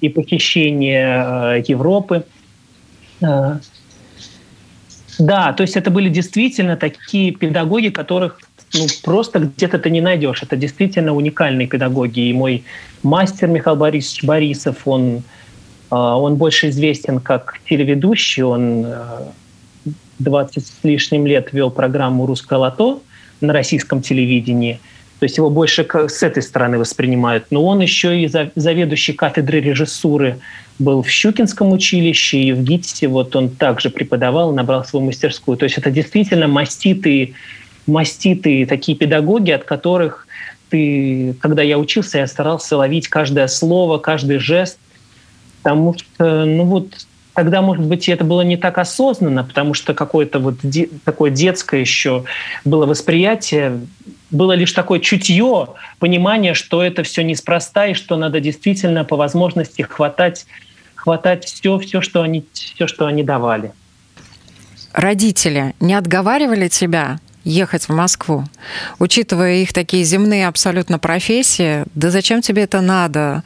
и 0.00 0.08
«Похищение 0.08 1.56
э, 1.58 1.64
Европы». 1.66 2.24
Э, 3.20 3.56
да, 5.18 5.52
то 5.52 5.62
есть 5.62 5.76
это 5.76 5.90
были 5.90 6.08
действительно 6.08 6.76
такие 6.76 7.32
педагоги, 7.32 7.88
которых 7.88 8.40
ну, 8.74 8.86
просто 9.02 9.38
где-то 9.38 9.78
ты 9.78 9.90
не 9.90 10.00
найдешь. 10.00 10.42
Это 10.42 10.56
действительно 10.56 11.14
уникальные 11.14 11.66
педагоги. 11.66 12.20
И 12.20 12.32
мой 12.32 12.64
мастер 13.02 13.48
Михаил 13.48 13.76
Борисович 13.76 14.24
Борисов, 14.24 14.76
он, 14.86 15.22
а, 15.90 16.16
он 16.16 16.36
больше 16.36 16.70
известен 16.70 17.20
как 17.20 17.58
телеведущий. 17.68 18.42
Он 18.42 18.86
20 20.18 20.56
а, 20.56 20.60
с 20.60 20.72
лишним 20.82 21.26
лет 21.26 21.52
вел 21.52 21.70
программу 21.70 22.26
«Русское 22.26 22.58
лото» 22.58 23.02
на 23.40 23.52
российском 23.52 24.00
телевидении. 24.00 24.80
То 25.18 25.24
есть 25.24 25.36
его 25.36 25.50
больше 25.50 25.86
с 26.08 26.22
этой 26.24 26.42
стороны 26.42 26.78
воспринимают. 26.78 27.44
Но 27.50 27.64
он 27.64 27.80
еще 27.80 28.20
и 28.20 28.28
заведующий 28.56 29.12
кафедры 29.12 29.60
режиссуры 29.60 30.38
был 30.80 31.02
в 31.02 31.08
Щукинском 31.08 31.70
училище 31.70 32.38
и 32.38 32.52
в 32.52 32.64
ГИТИСе 32.64 33.06
вот 33.06 33.36
он 33.36 33.50
также 33.50 33.90
преподавал, 33.90 34.52
набрал 34.52 34.84
свою 34.84 35.06
мастерскую. 35.06 35.56
То 35.56 35.64
есть 35.64 35.78
это 35.78 35.92
действительно 35.92 36.48
маститые, 36.48 37.34
маститые 37.86 38.66
такие 38.66 38.96
педагоги, 38.96 39.50
от 39.50 39.64
которых 39.64 40.26
ты, 40.70 41.34
когда 41.40 41.62
я 41.62 41.78
учился, 41.78 42.18
я 42.18 42.26
старался 42.26 42.76
ловить 42.76 43.08
каждое 43.08 43.46
слово, 43.46 43.98
каждый 43.98 44.38
жест, 44.38 44.78
потому 45.62 45.94
что, 45.94 46.44
ну 46.46 46.64
вот, 46.64 47.06
тогда, 47.34 47.60
может 47.60 47.84
быть, 47.84 48.08
это 48.08 48.24
было 48.24 48.42
не 48.42 48.56
так 48.56 48.78
осознанно, 48.78 49.44
потому 49.44 49.74
что 49.74 49.94
какое-то 49.94 50.38
вот 50.38 50.56
де- 50.62 50.88
такое 51.04 51.30
детское 51.30 51.80
еще 51.80 52.24
было 52.64 52.86
восприятие, 52.86 53.80
было 54.30 54.52
лишь 54.52 54.72
такое 54.72 55.00
чутье, 55.00 55.68
понимание, 55.98 56.54
что 56.54 56.82
это 56.82 57.02
все 57.02 57.22
неспроста 57.22 57.88
и 57.88 57.94
что 57.94 58.16
надо 58.16 58.40
действительно 58.40 59.04
по 59.04 59.16
возможности 59.16 59.82
хватать, 59.82 60.46
хватать 60.94 61.44
все, 61.44 61.78
все, 61.78 62.00
что 62.00 62.22
они, 62.22 62.44
все, 62.52 62.86
что 62.86 63.06
они 63.06 63.22
давали. 63.22 63.72
Родители 64.94 65.74
не 65.80 65.94
отговаривали 65.94 66.68
тебя 66.68 67.18
ехать 67.44 67.88
в 67.88 67.92
Москву, 67.92 68.44
учитывая 68.98 69.54
их 69.56 69.72
такие 69.72 70.04
земные 70.04 70.48
абсолютно 70.48 70.98
профессии, 70.98 71.84
да 71.94 72.10
зачем 72.10 72.42
тебе 72.42 72.62
это 72.62 72.80
надо? 72.80 73.42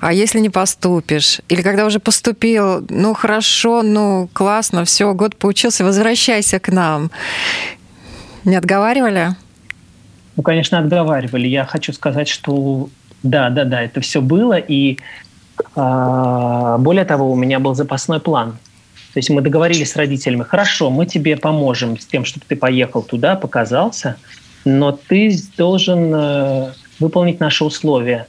А 0.00 0.12
если 0.12 0.40
не 0.40 0.50
поступишь? 0.50 1.40
Или 1.48 1.62
когда 1.62 1.86
уже 1.86 2.00
поступил, 2.00 2.84
ну 2.88 3.14
хорошо, 3.14 3.82
ну 3.82 4.28
классно, 4.32 4.84
все, 4.84 5.12
год 5.14 5.36
поучился, 5.36 5.84
возвращайся 5.84 6.58
к 6.58 6.68
нам. 6.68 7.10
Не 8.44 8.56
отговаривали? 8.56 9.36
Ну, 10.36 10.42
конечно, 10.42 10.78
отговаривали. 10.78 11.46
Я 11.46 11.64
хочу 11.64 11.92
сказать, 11.92 12.28
что 12.28 12.88
да, 13.22 13.50
да, 13.50 13.64
да, 13.64 13.82
это 13.82 14.00
все 14.00 14.20
было. 14.20 14.58
И 14.58 14.98
э, 15.76 16.76
более 16.78 17.04
того, 17.04 17.30
у 17.30 17.36
меня 17.36 17.58
был 17.58 17.74
запасной 17.74 18.20
план. 18.20 18.58
То 19.14 19.18
есть 19.18 19.30
мы 19.30 19.42
договорились 19.42 19.92
с 19.92 19.96
родителями, 19.96 20.42
хорошо, 20.42 20.90
мы 20.90 21.06
тебе 21.06 21.36
поможем 21.36 21.96
с 21.96 22.04
тем, 22.04 22.24
чтобы 22.24 22.46
ты 22.48 22.56
поехал 22.56 23.00
туда, 23.00 23.36
показался, 23.36 24.16
но 24.64 24.90
ты 24.90 25.32
должен 25.56 26.12
э, 26.12 26.72
выполнить 26.98 27.38
наши 27.38 27.64
условия. 27.64 28.26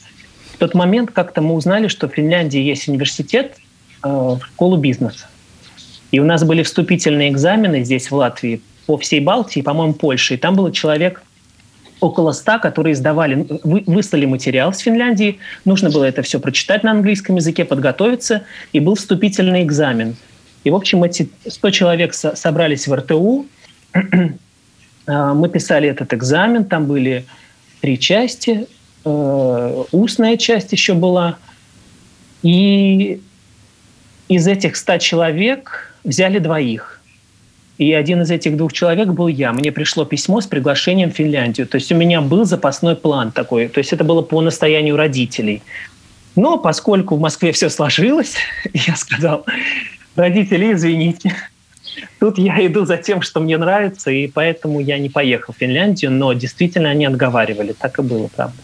В 0.53 0.57
тот 0.57 0.75
момент 0.75 1.09
как-то 1.09 1.41
мы 1.41 1.55
узнали, 1.55 1.87
что 1.87 2.07
в 2.07 2.13
Финляндии 2.13 2.59
есть 2.59 2.87
университет 2.87 3.57
э, 4.03 4.07
в 4.07 4.39
школу 4.45 4.77
бизнеса. 4.77 5.25
И 6.11 6.19
у 6.19 6.23
нас 6.23 6.43
были 6.43 6.61
вступительные 6.61 7.31
экзамены 7.31 7.83
здесь, 7.83 8.11
в 8.11 8.15
Латвии, 8.15 8.61
по 8.85 8.99
всей 8.99 9.21
Балтии, 9.21 9.61
по-моему, 9.61 9.95
Польше. 9.95 10.35
И 10.35 10.37
там 10.37 10.55
было 10.55 10.71
человек 10.71 11.23
около 11.99 12.31
ста, 12.31 12.59
которые 12.59 12.93
издавали, 12.93 13.47
вы, 13.63 13.83
выслали 13.87 14.27
материал 14.27 14.71
с 14.71 14.79
Финляндии, 14.79 15.39
нужно 15.65 15.89
было 15.89 16.03
это 16.03 16.21
все 16.21 16.39
прочитать 16.39 16.83
на 16.83 16.91
английском 16.91 17.37
языке, 17.37 17.65
подготовиться, 17.65 18.43
и 18.71 18.79
был 18.79 18.93
вступительный 18.93 19.63
экзамен. 19.63 20.15
И, 20.65 20.71
в 20.71 20.75
общем, 20.75 21.03
эти 21.03 21.29
100 21.47 21.69
человек 21.69 22.13
собрались 22.13 22.87
в 22.87 22.93
РТУ. 22.93 23.45
А, 25.07 25.35
мы 25.35 25.49
писали 25.49 25.87
этот 25.87 26.15
экзамен, 26.15 26.65
там 26.65 26.87
были 26.87 27.27
три 27.79 27.99
части. 27.99 28.65
Э, 29.05 29.83
устная 29.91 30.35
часть 30.35 30.71
еще 30.71 30.95
была. 30.95 31.37
И 32.41 33.21
из 34.27 34.47
этих 34.47 34.75
100 34.75 34.97
человек 34.97 35.93
взяли 36.03 36.39
двоих. 36.39 36.99
И 37.77 37.93
один 37.93 38.23
из 38.23 38.31
этих 38.31 38.57
двух 38.57 38.73
человек 38.73 39.09
был 39.09 39.27
я. 39.27 39.53
Мне 39.53 39.71
пришло 39.71 40.05
письмо 40.05 40.41
с 40.41 40.47
приглашением 40.47 41.11
в 41.11 41.15
Финляндию. 41.15 41.67
То 41.67 41.75
есть 41.75 41.91
у 41.91 41.95
меня 41.95 42.21
был 42.21 42.43
запасной 42.43 42.95
план 42.95 43.31
такой. 43.31 43.67
То 43.67 43.77
есть 43.77 43.93
это 43.93 44.03
было 44.03 44.23
по 44.23 44.41
настоянию 44.41 44.95
родителей. 44.95 45.61
Но 46.35 46.57
поскольку 46.57 47.15
в 47.15 47.19
Москве 47.19 47.51
все 47.51 47.69
сложилось, 47.69 48.37
я 48.73 48.95
сказал, 48.95 49.45
родители, 50.15 50.73
извините, 50.73 51.35
тут 52.19 52.37
я 52.37 52.65
иду 52.65 52.85
за 52.85 52.97
тем, 52.97 53.21
что 53.21 53.39
мне 53.39 53.57
нравится, 53.57 54.11
и 54.11 54.27
поэтому 54.27 54.79
я 54.79 54.97
не 54.97 55.09
поехал 55.09 55.53
в 55.53 55.57
Финляндию, 55.57 56.11
но 56.11 56.33
действительно 56.33 56.89
они 56.89 57.05
отговаривали, 57.05 57.73
так 57.73 57.99
и 57.99 58.01
было, 58.01 58.27
правда. 58.27 58.57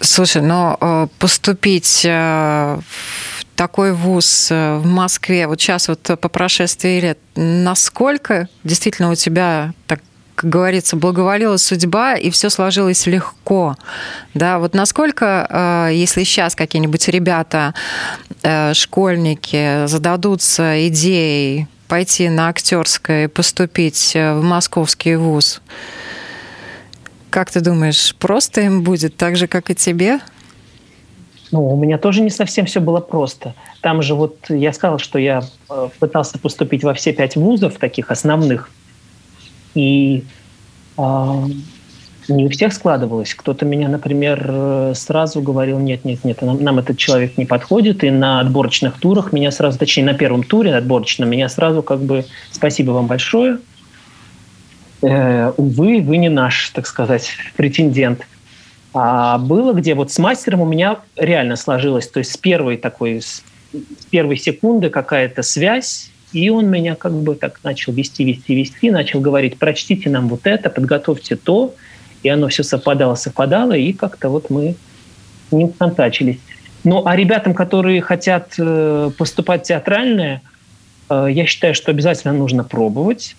Слушай, 0.00 0.42
но 0.42 0.76
э, 0.80 1.06
поступить 1.18 2.02
э, 2.04 2.78
в 2.78 3.44
такой 3.54 3.92
вуз 3.92 4.48
э, 4.50 4.76
в 4.76 4.86
Москве, 4.86 5.46
вот 5.46 5.60
сейчас 5.60 5.88
вот 5.88 6.00
по 6.02 6.28
прошествии 6.28 7.00
лет, 7.00 7.18
насколько 7.36 8.48
действительно 8.64 9.10
у 9.10 9.14
тебя 9.14 9.72
так 9.86 10.00
как 10.36 10.50
говорится, 10.50 10.96
благоволила 10.96 11.56
судьба, 11.56 12.14
и 12.14 12.30
все 12.30 12.50
сложилось 12.50 13.06
легко. 13.06 13.76
Да, 14.34 14.58
вот 14.60 14.74
насколько, 14.74 15.88
если 15.92 16.22
сейчас 16.22 16.54
какие-нибудь 16.54 17.08
ребята, 17.08 17.74
школьники 18.74 19.86
зададутся 19.86 20.86
идеей 20.88 21.66
пойти 21.88 22.28
на 22.28 22.48
актерское 22.48 23.24
и 23.24 23.28
поступить 23.28 24.12
в 24.14 24.42
московский 24.42 25.16
вуз, 25.16 25.62
как 27.30 27.50
ты 27.50 27.60
думаешь, 27.60 28.14
просто 28.16 28.60
им 28.60 28.82
будет 28.82 29.16
так 29.16 29.36
же, 29.36 29.46
как 29.46 29.70
и 29.70 29.74
тебе? 29.74 30.20
Ну, 31.52 31.72
у 31.72 31.76
меня 31.76 31.98
тоже 31.98 32.22
не 32.22 32.30
совсем 32.30 32.66
все 32.66 32.80
было 32.80 33.00
просто. 33.00 33.54
Там 33.82 34.02
же 34.02 34.14
вот 34.14 34.36
я 34.48 34.72
сказал, 34.72 34.98
что 34.98 35.18
я 35.18 35.44
э, 35.70 35.88
пытался 35.98 36.38
поступить 36.38 36.82
во 36.82 36.92
все 36.92 37.12
пять 37.12 37.36
вузов, 37.36 37.76
таких 37.76 38.10
основных, 38.10 38.68
и 39.76 40.24
э, 40.98 41.44
не 42.28 42.44
у 42.44 42.48
всех 42.48 42.72
складывалось. 42.72 43.34
Кто-то 43.34 43.64
меня, 43.64 43.88
например, 43.88 44.92
сразу 44.94 45.40
говорил, 45.40 45.78
нет, 45.78 46.04
нет, 46.04 46.24
нет, 46.24 46.42
нам, 46.42 46.62
нам 46.62 46.78
этот 46.78 46.98
человек 46.98 47.38
не 47.38 47.44
подходит, 47.44 48.02
и 48.02 48.10
на 48.10 48.40
отборочных 48.40 48.98
турах 48.98 49.32
меня 49.32 49.50
сразу, 49.50 49.78
точнее, 49.78 50.04
на 50.04 50.14
первом 50.14 50.42
туре 50.42 50.74
отборочном, 50.74 51.28
меня 51.28 51.48
сразу 51.48 51.82
как 51.82 52.00
бы 52.00 52.24
спасибо 52.50 52.90
вам 52.92 53.06
большое, 53.06 53.58
э, 55.02 55.52
увы, 55.56 56.00
вы 56.00 56.16
не 56.16 56.28
наш, 56.28 56.70
так 56.70 56.86
сказать, 56.86 57.30
претендент. 57.56 58.26
А 58.94 59.36
было 59.38 59.74
где 59.74 59.94
вот 59.94 60.10
с 60.10 60.18
мастером 60.18 60.62
у 60.62 60.66
меня 60.66 61.00
реально 61.16 61.56
сложилось, 61.56 62.08
то 62.08 62.18
есть 62.18 62.32
с 62.32 62.36
первой 62.38 62.78
такой, 62.78 63.20
с 63.20 63.42
первой 64.10 64.38
секунды 64.38 64.88
какая-то 64.88 65.42
связь, 65.42 66.10
и 66.36 66.50
он 66.50 66.68
меня 66.68 66.94
как 66.94 67.12
бы 67.12 67.34
так 67.34 67.60
начал 67.64 67.92
вести, 67.92 68.24
вести, 68.24 68.54
вести, 68.54 68.90
начал 68.90 69.20
говорить, 69.20 69.58
прочтите 69.58 70.10
нам 70.10 70.28
вот 70.28 70.46
это, 70.46 70.70
подготовьте 70.70 71.36
то, 71.36 71.74
и 72.22 72.28
оно 72.28 72.48
все 72.48 72.62
совпадало, 72.62 73.14
совпадало, 73.14 73.72
и 73.72 73.92
как-то 73.92 74.28
вот 74.28 74.50
мы 74.50 74.76
не 75.50 75.68
контачились. 75.68 76.38
Ну, 76.84 77.06
а 77.06 77.16
ребятам, 77.16 77.54
которые 77.54 78.00
хотят 78.00 78.54
э, 78.58 79.10
поступать 79.16 79.62
в 79.64 79.68
театральное, 79.68 80.42
э, 81.08 81.28
я 81.30 81.46
считаю, 81.46 81.74
что 81.74 81.90
обязательно 81.90 82.34
нужно 82.34 82.64
пробовать, 82.64 83.34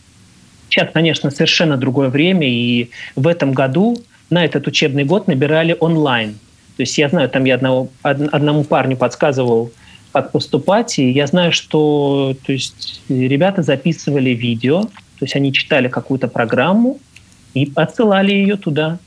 Сейчас, 0.69 0.89
конечно, 0.93 1.31
совершенно 1.31 1.77
другое 1.77 2.09
время, 2.09 2.47
и 2.47 2.89
в 3.15 3.27
этом 3.27 3.53
году 3.53 3.97
на 4.29 4.43
этот 4.43 4.67
учебный 4.67 5.05
год 5.05 5.27
набирали 5.27 5.75
онлайн. 5.79 6.33
То 6.75 6.83
есть 6.83 6.97
я 6.97 7.09
знаю, 7.09 7.29
там 7.29 7.45
я 7.45 7.55
одного, 7.55 7.89
одному 8.03 8.63
парню 8.63 8.97
подсказывал, 8.97 9.71
как 10.21 10.31
поступать, 10.31 10.99
и 10.99 11.09
я 11.09 11.27
знаю, 11.27 11.51
что 11.51 12.35
то 12.45 12.51
есть, 12.51 13.01
ребята 13.09 13.63
записывали 13.63 14.31
видео, 14.31 14.83
то 14.83 15.25
есть 15.25 15.35
они 15.35 15.51
читали 15.51 15.87
какую-то 15.87 16.27
программу 16.27 16.99
и 17.53 17.71
отсылали 17.75 18.31
ее 18.31 18.57
туда, 18.57 18.99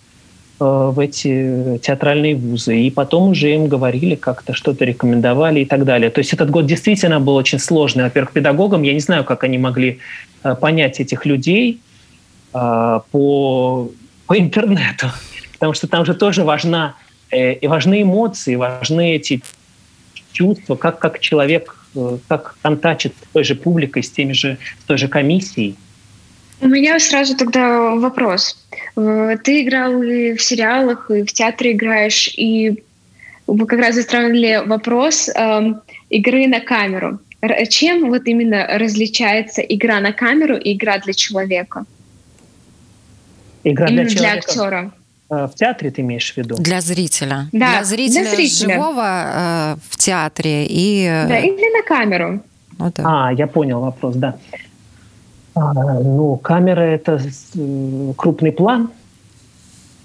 э, 0.60 0.64
в 0.64 0.98
эти 0.98 1.78
театральные 1.82 2.34
вузы. 2.34 2.80
И 2.80 2.90
потом 2.90 3.30
уже 3.30 3.54
им 3.54 3.68
говорили 3.68 4.14
как-то, 4.14 4.54
что-то 4.54 4.84
рекомендовали 4.84 5.60
и 5.60 5.64
так 5.64 5.84
далее. 5.84 6.10
То 6.10 6.20
есть 6.20 6.32
этот 6.32 6.50
год 6.50 6.66
действительно 6.66 7.20
был 7.20 7.36
очень 7.36 7.58
сложный. 7.58 8.04
Во-первых, 8.04 8.32
педагогам, 8.32 8.82
я 8.82 8.92
не 8.92 9.00
знаю, 9.00 9.24
как 9.24 9.44
они 9.44 9.58
могли 9.58 9.98
Э, 10.42 10.54
понять 10.54 11.00
этих 11.00 11.26
людей 11.26 11.80
э, 12.54 13.00
по, 13.10 13.90
по 14.26 14.38
интернету, 14.38 15.08
потому 15.52 15.74
что 15.74 15.86
там 15.86 16.06
же 16.06 16.14
тоже 16.14 16.44
важна, 16.44 16.94
и 17.30 17.68
важны 17.68 18.02
эмоции, 18.02 18.56
важны 18.56 19.14
эти 19.14 19.40
чувства, 20.32 20.76
как, 20.76 20.98
как 20.98 21.20
человек, 21.20 21.76
как 22.28 22.56
контачит 22.62 23.12
с 23.22 23.32
той 23.32 23.44
же 23.44 23.54
публикой, 23.54 24.02
с 24.02 24.10
теми 24.10 24.32
же, 24.32 24.58
с 24.82 24.84
той 24.84 24.98
же 24.98 25.08
комиссией. 25.08 25.76
У 26.60 26.68
меня 26.68 26.98
сразу 26.98 27.36
тогда 27.36 27.94
вопрос. 27.94 28.56
Ты 28.94 29.62
играл 29.62 30.02
и 30.02 30.34
в 30.34 30.42
сериалах, 30.42 31.10
и 31.10 31.22
в 31.22 31.32
театре 31.32 31.72
играешь, 31.72 32.28
и 32.36 32.82
вы 33.46 33.66
как 33.66 33.80
раз 33.80 33.94
затронули 33.94 34.62
вопрос 34.66 35.28
э, 35.28 35.74
игры 36.10 36.46
на 36.46 36.60
камеру. 36.60 37.18
Чем 37.68 38.10
вот 38.10 38.26
именно 38.26 38.66
различается 38.78 39.62
игра 39.62 40.00
на 40.00 40.12
камеру 40.12 40.56
и 40.56 40.74
игра 40.74 40.98
для 40.98 41.14
человека? 41.14 41.84
Игра 43.64 43.88
именно 43.88 44.04
для, 44.04 44.16
человека. 44.16 44.46
для 44.46 44.52
актера. 44.52 44.92
Э, 45.30 45.46
в 45.46 45.54
театре 45.54 45.90
ты 45.90 46.02
имеешь 46.02 46.32
в 46.32 46.36
виду? 46.36 46.56
Для 46.56 46.80
зрителя. 46.80 47.48
Да, 47.52 47.70
для 47.70 47.84
зрителя, 47.84 48.22
для 48.22 48.30
зрителя. 48.30 48.74
живого 48.74 49.04
э, 49.06 49.76
в 49.88 49.96
театре 49.96 50.66
и... 50.66 51.04
Э, 51.04 51.28
да, 51.28 51.38
или 51.38 51.76
на 51.76 51.82
камеру. 51.82 52.40
Вот 52.78 52.94
так. 52.94 53.06
А, 53.08 53.32
я 53.32 53.46
понял 53.46 53.80
вопрос, 53.80 54.16
да. 54.16 54.36
А, 55.54 55.72
ну, 56.00 56.36
камера— 56.36 56.80
это 56.80 57.20
э, 57.54 58.12
крупный 58.16 58.52
план, 58.52 58.90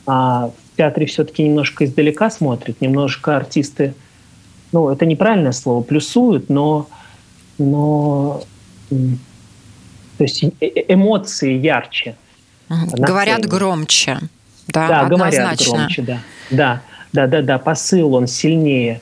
а 0.06 0.50
в 0.50 0.78
театре 0.78 1.06
все-таки 1.08 1.44
немножко 1.44 1.86
издалека 1.86 2.30
смотрят, 2.30 2.80
немножко 2.82 3.36
артисты, 3.36 3.94
ну, 4.72 4.90
это 4.90 5.06
неправильное 5.06 5.54
слово, 5.54 5.82
плюсуют, 5.82 6.50
но 6.50 6.88
но 7.58 8.44
то 8.90 10.24
есть 10.24 10.44
эмоции 10.88 11.54
ярче. 11.58 12.16
Говорят 12.70 13.40
сцене. 13.40 13.50
громче. 13.50 14.20
Да, 14.68 14.88
да 14.88 15.06
говорят 15.06 15.60
громче, 15.60 16.02
да. 16.02 16.20
Да, 16.50 16.82
да, 17.14 17.28
да, 17.28 17.42
да, 17.42 17.58
посыл 17.58 18.16
он 18.16 18.28
сильнее. 18.28 19.02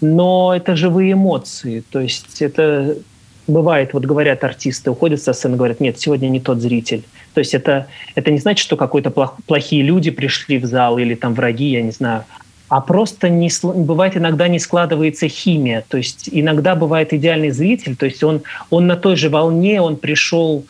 Но 0.00 0.52
это 0.54 0.76
живые 0.76 1.12
эмоции. 1.12 1.82
То 1.90 2.00
есть 2.00 2.42
это 2.42 2.96
бывает, 3.46 3.92
вот 3.92 4.04
говорят 4.04 4.44
артисты, 4.44 4.90
уходят 4.90 5.22
со 5.22 5.32
сцены, 5.32 5.56
говорят, 5.56 5.80
нет, 5.80 5.98
сегодня 5.98 6.28
не 6.28 6.40
тот 6.40 6.60
зритель. 6.60 7.04
То 7.34 7.40
есть 7.40 7.54
это, 7.54 7.86
это 8.14 8.30
не 8.30 8.38
значит, 8.38 8.62
что 8.62 8.76
какой-то 8.76 9.10
плохие 9.10 9.82
люди 9.82 10.10
пришли 10.10 10.58
в 10.58 10.66
зал 10.66 10.98
или 10.98 11.14
там 11.14 11.34
враги, 11.34 11.66
я 11.70 11.82
не 11.82 11.92
знаю 11.92 12.24
а 12.68 12.80
просто 12.80 13.28
не, 13.28 13.50
бывает 13.62 14.16
иногда 14.16 14.48
не 14.48 14.58
складывается 14.58 15.28
химия. 15.28 15.84
То 15.88 15.98
есть 15.98 16.28
иногда 16.32 16.74
бывает 16.74 17.12
идеальный 17.12 17.50
зритель, 17.50 17.96
то 17.96 18.06
есть 18.06 18.22
он, 18.24 18.42
он 18.70 18.86
на 18.86 18.96
той 18.96 19.16
же 19.16 19.28
волне, 19.28 19.80
он 19.80 19.96
пришел 19.96 20.64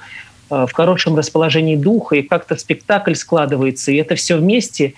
в 0.48 0.70
хорошем 0.72 1.16
расположении 1.16 1.76
духа, 1.76 2.16
и 2.16 2.22
как-то 2.22 2.56
спектакль 2.56 3.14
складывается, 3.14 3.90
и 3.90 3.96
это 3.96 4.14
все 4.14 4.36
вместе. 4.36 4.94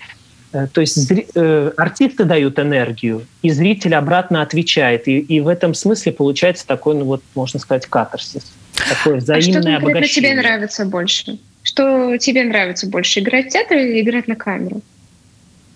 Э, 0.51 0.67
то 0.71 0.81
есть 0.81 0.95
зри, 0.95 1.27
э, 1.35 1.71
артисты 1.77 2.23
дают 2.25 2.59
энергию, 2.59 3.25
и 3.41 3.49
зритель 3.49 3.95
обратно 3.95 4.41
отвечает. 4.41 5.07
И, 5.07 5.19
и 5.19 5.39
в 5.39 5.47
этом 5.47 5.73
смысле 5.73 6.11
получается 6.11 6.65
такой, 6.65 6.95
ну 6.95 7.05
вот, 7.05 7.21
можно 7.35 7.59
сказать, 7.59 7.85
катарсис. 7.85 8.51
Такое 8.89 9.17
взаимное 9.17 9.59
а 9.59 9.79
что 9.79 9.87
обогащение. 9.87 10.31
тебе 10.31 10.41
нравится 10.41 10.85
больше? 10.85 11.39
Что 11.61 12.17
тебе 12.17 12.43
нравится 12.43 12.87
больше, 12.87 13.19
играть 13.19 13.47
в 13.47 13.49
театр 13.49 13.77
или 13.77 14.01
играть 14.01 14.27
на 14.27 14.35
камеру? 14.35 14.81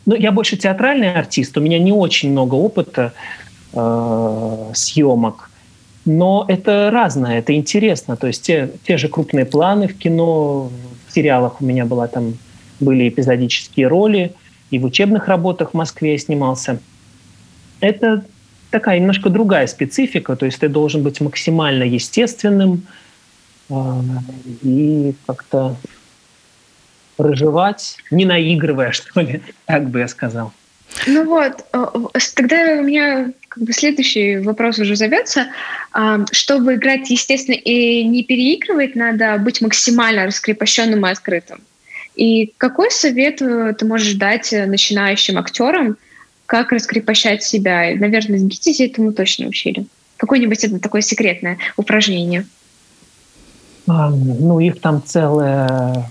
Ну, 0.06 0.16
я 0.16 0.32
больше 0.32 0.58
театральный 0.58 1.14
артист, 1.14 1.58
у 1.58 1.62
меня 1.62 1.80
не 1.80 1.92
очень 1.92 2.32
много 2.32 2.56
опыта 2.56 3.14
э, 3.74 4.72
съемок, 4.74 5.50
но 6.06 6.46
это 6.48 6.90
разное, 6.92 7.40
это 7.40 7.54
интересно. 7.54 8.18
То 8.18 8.28
есть 8.28 8.44
те, 8.44 8.70
те 8.86 8.98
же 8.98 9.08
крупные 9.08 9.46
планы 9.46 9.88
в 9.88 9.98
кино, 9.98 10.70
в 11.08 11.14
сериалах 11.14 11.62
у 11.62 11.66
меня 11.66 11.86
была 11.86 12.08
там 12.08 12.38
были 12.80 13.08
эпизодические 13.08 13.88
роли, 13.88 14.34
и 14.72 14.80
в 14.80 14.86
учебных 14.86 15.28
работах 15.28 15.72
в 15.72 15.74
Москве 15.76 16.14
я 16.14 16.18
снимался. 16.18 16.80
Это 17.80 18.26
такая 18.72 19.00
немножко 19.00 19.30
другая 19.30 19.68
специфика, 19.68 20.36
то 20.36 20.46
есть 20.46 20.60
ты 20.60 20.68
должен 20.68 21.04
быть 21.04 21.22
максимально 21.22 21.84
естественным 21.84 22.88
э, 23.70 23.76
и 24.64 25.14
как-то 25.28 25.76
проживать, 27.16 27.98
не 28.12 28.26
наигрывая, 28.26 28.92
что 28.94 29.22
ли, 29.22 29.42
так 29.66 29.90
бы 29.90 30.00
я 30.00 30.08
сказал. 30.08 30.52
Ну 31.08 31.26
вот, 31.26 31.66
э, 31.74 31.86
тогда 32.36 32.80
у 32.80 32.84
меня 32.84 33.32
как 33.50 33.64
бы 33.64 33.74
следующий 33.74 34.38
вопрос 34.38 34.80
уже 34.80 34.96
зовется. 34.96 35.48
Чтобы 36.32 36.74
играть, 36.76 37.10
естественно, 37.12 37.56
и 37.56 38.04
не 38.04 38.24
переигрывать, 38.24 38.96
надо 38.96 39.38
быть 39.38 39.62
максимально 39.62 40.26
раскрепощенным 40.26 41.06
и 41.06 41.10
открытым. 41.12 41.62
И 42.16 42.54
какой 42.58 42.92
совет 42.92 43.42
э, 43.42 43.74
ты 43.78 43.86
можешь 43.86 44.14
дать 44.14 44.54
э, 44.54 44.66
начинающим 44.66 45.38
актерам, 45.38 45.98
как 46.46 46.72
раскрепощать 46.72 47.44
себя? 47.44 47.96
Наверное, 47.96 48.38
гитизи 48.38 48.84
этому 48.84 49.14
точно 49.14 49.48
учили. 49.48 49.86
Какое-нибудь 50.18 50.64
это 50.64 50.80
такое 50.80 51.02
секретное 51.02 51.58
упражнение. 51.76 52.46
А, 53.88 54.10
ну, 54.12 54.60
их 54.60 54.80
там 54.80 55.02
целое, 55.04 56.10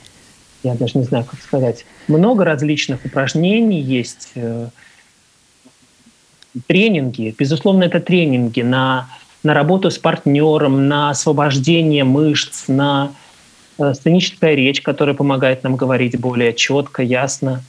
я 0.63 0.75
даже 0.75 0.99
не 0.99 1.05
знаю, 1.05 1.25
как 1.25 1.41
сказать, 1.41 1.85
много 2.09 2.45
различных 2.45 3.05
упражнений 3.05 3.81
есть, 3.81 4.31
э, 4.35 4.69
тренинги. 6.67 7.35
Безусловно, 7.39 7.85
это 7.85 8.01
тренинги 8.01 8.63
на, 8.63 9.09
на 9.43 9.55
работу 9.55 9.91
с 9.91 9.99
партнером, 9.99 10.89
на 10.89 11.11
освобождение 11.11 12.05
мышц, 12.05 12.69
на 12.69 13.13
Э, 13.79 13.95
сценическая 13.95 14.55
речь, 14.55 14.83
которая 14.83 15.15
помогает 15.15 15.63
нам 15.63 15.77
говорить 15.77 16.19
более 16.19 16.53
четко, 16.53 17.03
ясно. 17.03 17.63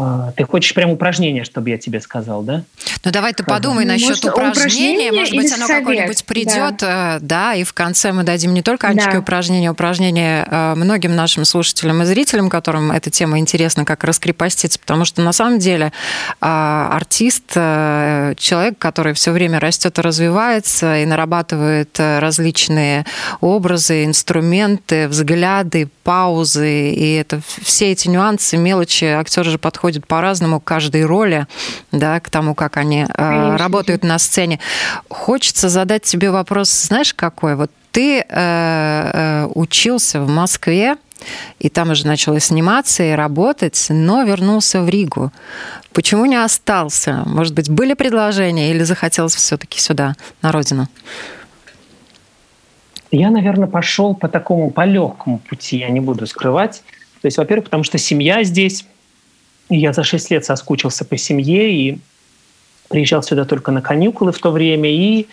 А, 0.00 0.32
ты 0.34 0.44
хочешь 0.44 0.72
прям 0.72 0.90
упражнение, 0.90 1.44
чтобы 1.44 1.68
я 1.70 1.76
тебе 1.76 2.00
сказал, 2.00 2.42
да? 2.42 2.62
Ну 3.04 3.10
давай 3.10 3.34
ты 3.34 3.44
подумай 3.44 3.84
ну, 3.84 3.92
насчет 3.92 4.08
может, 4.08 4.24
упражнения. 4.24 5.12
Может 5.12 5.36
быть, 5.36 5.52
оно 5.52 5.66
какое-нибудь 5.66 6.24
придет, 6.24 6.78
да. 6.78 7.16
Э, 7.16 7.18
да, 7.20 7.54
и 7.54 7.64
в 7.64 7.74
конце 7.74 8.12
мы 8.12 8.22
дадим 8.22 8.54
не 8.54 8.62
только 8.62 8.88
Анечке 8.88 9.12
да. 9.12 9.18
упражнения, 9.18 9.70
упражнения 9.70 10.46
э, 10.50 10.74
многим 10.74 11.14
нашим 11.14 11.44
слушателям 11.44 12.02
и 12.02 12.06
зрителям, 12.06 12.48
которым 12.48 12.92
эта 12.92 13.10
тема 13.10 13.38
интересна, 13.38 13.84
как 13.84 14.04
раскрепоститься, 14.04 14.78
потому 14.78 15.04
что 15.04 15.20
на 15.20 15.32
самом 15.32 15.58
деле 15.58 15.92
артист, 16.40 17.52
человек, 17.52 18.78
который 18.78 19.12
все 19.12 19.32
время 19.32 19.60
растет 19.60 19.98
и 19.98 20.02
развивается, 20.02 20.98
и 20.98 21.04
нарабатывает 21.04 21.98
различные 21.98 23.04
образы, 23.40 24.04
инструменты, 24.04 25.08
взгляды, 25.08 25.88
паузы, 26.04 26.90
и 26.90 27.14
это 27.14 27.40
все 27.62 27.92
эти 27.92 28.08
нюансы, 28.08 28.56
мелочи, 28.56 29.04
актер 29.04 29.44
же 29.44 29.58
подходит 29.58 29.89
подходят 29.90 30.06
по-разному 30.06 30.60
к 30.60 30.64
каждой 30.64 31.04
роли, 31.04 31.46
да, 31.92 32.20
к 32.20 32.30
тому, 32.30 32.54
как 32.54 32.76
они 32.76 33.06
э, 33.08 33.56
работают 33.56 34.04
на 34.04 34.18
сцене. 34.18 34.58
Хочется 35.08 35.68
задать 35.68 36.02
тебе 36.02 36.30
вопрос, 36.30 36.70
знаешь, 36.70 37.12
какой? 37.14 37.56
Вот 37.56 37.70
ты 37.92 38.20
э, 38.20 38.24
э, 38.28 39.46
учился 39.54 40.20
в 40.20 40.28
Москве, 40.28 40.96
и 41.58 41.68
там 41.68 41.90
уже 41.90 42.06
начал 42.06 42.38
сниматься 42.40 43.02
и 43.02 43.12
работать, 43.12 43.86
но 43.90 44.22
вернулся 44.22 44.80
в 44.80 44.88
Ригу. 44.88 45.32
Почему 45.92 46.26
не 46.26 46.36
остался? 46.36 47.22
Может 47.26 47.54
быть, 47.54 47.68
были 47.68 47.94
предложения 47.94 48.70
или 48.70 48.84
захотелось 48.84 49.34
все-таки 49.34 49.80
сюда, 49.80 50.14
на 50.42 50.52
родину? 50.52 50.86
Я, 53.10 53.30
наверное, 53.30 53.66
пошел 53.66 54.14
по 54.14 54.28
такому, 54.28 54.70
по 54.70 54.86
легкому 54.86 55.38
пути, 55.38 55.78
я 55.78 55.90
не 55.90 56.00
буду 56.00 56.26
скрывать. 56.26 56.82
То 57.22 57.26
есть, 57.26 57.38
во-первых, 57.38 57.64
потому 57.64 57.82
что 57.84 57.98
семья 57.98 58.44
здесь, 58.44 58.86
я 59.76 59.92
за 59.92 60.04
6 60.04 60.30
лет 60.30 60.44
соскучился 60.44 61.04
по 61.04 61.16
семье 61.16 61.72
и 61.72 61.98
приезжал 62.88 63.22
сюда 63.22 63.44
только 63.44 63.70
на 63.70 63.80
каникулы 63.80 64.32
в 64.32 64.38
то 64.38 64.50
время. 64.50 64.90
И 64.90 65.26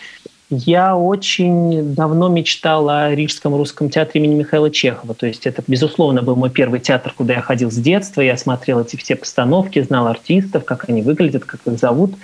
я 0.50 0.96
очень 0.96 1.94
давно 1.94 2.28
мечтал 2.28 2.88
о 2.88 3.14
Рижском 3.14 3.54
русском 3.54 3.90
театре 3.90 4.22
имени 4.22 4.36
Михаила 4.36 4.70
Чехова. 4.70 5.14
То 5.14 5.26
есть 5.26 5.46
это, 5.46 5.62
безусловно, 5.66 6.22
был 6.22 6.36
мой 6.36 6.50
первый 6.50 6.80
театр, 6.80 7.12
куда 7.14 7.34
я 7.34 7.42
ходил 7.42 7.70
с 7.70 7.76
детства. 7.76 8.20
Я 8.22 8.36
смотрел 8.36 8.80
эти 8.80 8.96
все 8.96 9.16
постановки, 9.16 9.82
знал 9.82 10.06
артистов, 10.06 10.64
как 10.64 10.88
они 10.88 11.02
выглядят, 11.02 11.44
как 11.44 11.60
их 11.66 11.78
зовут. 11.78 12.14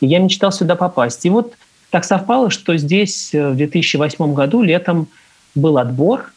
И 0.00 0.06
я 0.06 0.20
мечтал 0.20 0.52
сюда 0.52 0.76
попасть. 0.76 1.26
И 1.26 1.30
вот 1.30 1.54
так 1.90 2.04
совпало, 2.04 2.50
что 2.50 2.76
здесь 2.76 3.34
э, 3.34 3.50
в 3.50 3.56
2008 3.56 4.34
году 4.34 4.62
летом 4.62 5.08
был 5.54 5.78
отбор, 5.78 6.30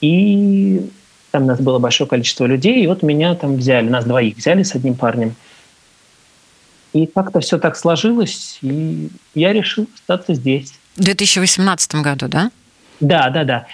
и 0.00 0.90
там 1.34 1.42
у 1.42 1.46
нас 1.46 1.60
было 1.60 1.80
большое 1.80 2.08
количество 2.08 2.44
людей, 2.44 2.84
и 2.84 2.86
вот 2.86 3.02
меня 3.02 3.34
там 3.34 3.56
взяли, 3.56 3.88
нас 3.88 4.04
двоих 4.04 4.36
взяли 4.36 4.62
с 4.62 4.76
одним 4.76 4.94
парнем. 4.94 5.34
И 6.92 7.06
как-то 7.06 7.40
все 7.40 7.58
так 7.58 7.76
сложилось, 7.76 8.58
и 8.62 9.08
я 9.34 9.52
решил 9.52 9.88
остаться 9.96 10.34
здесь. 10.34 10.74
В 10.94 11.02
2018 11.02 11.96
году, 11.96 12.28
да? 12.28 12.52
Да, 13.00 13.30
да, 13.30 13.42
да. 13.42 13.66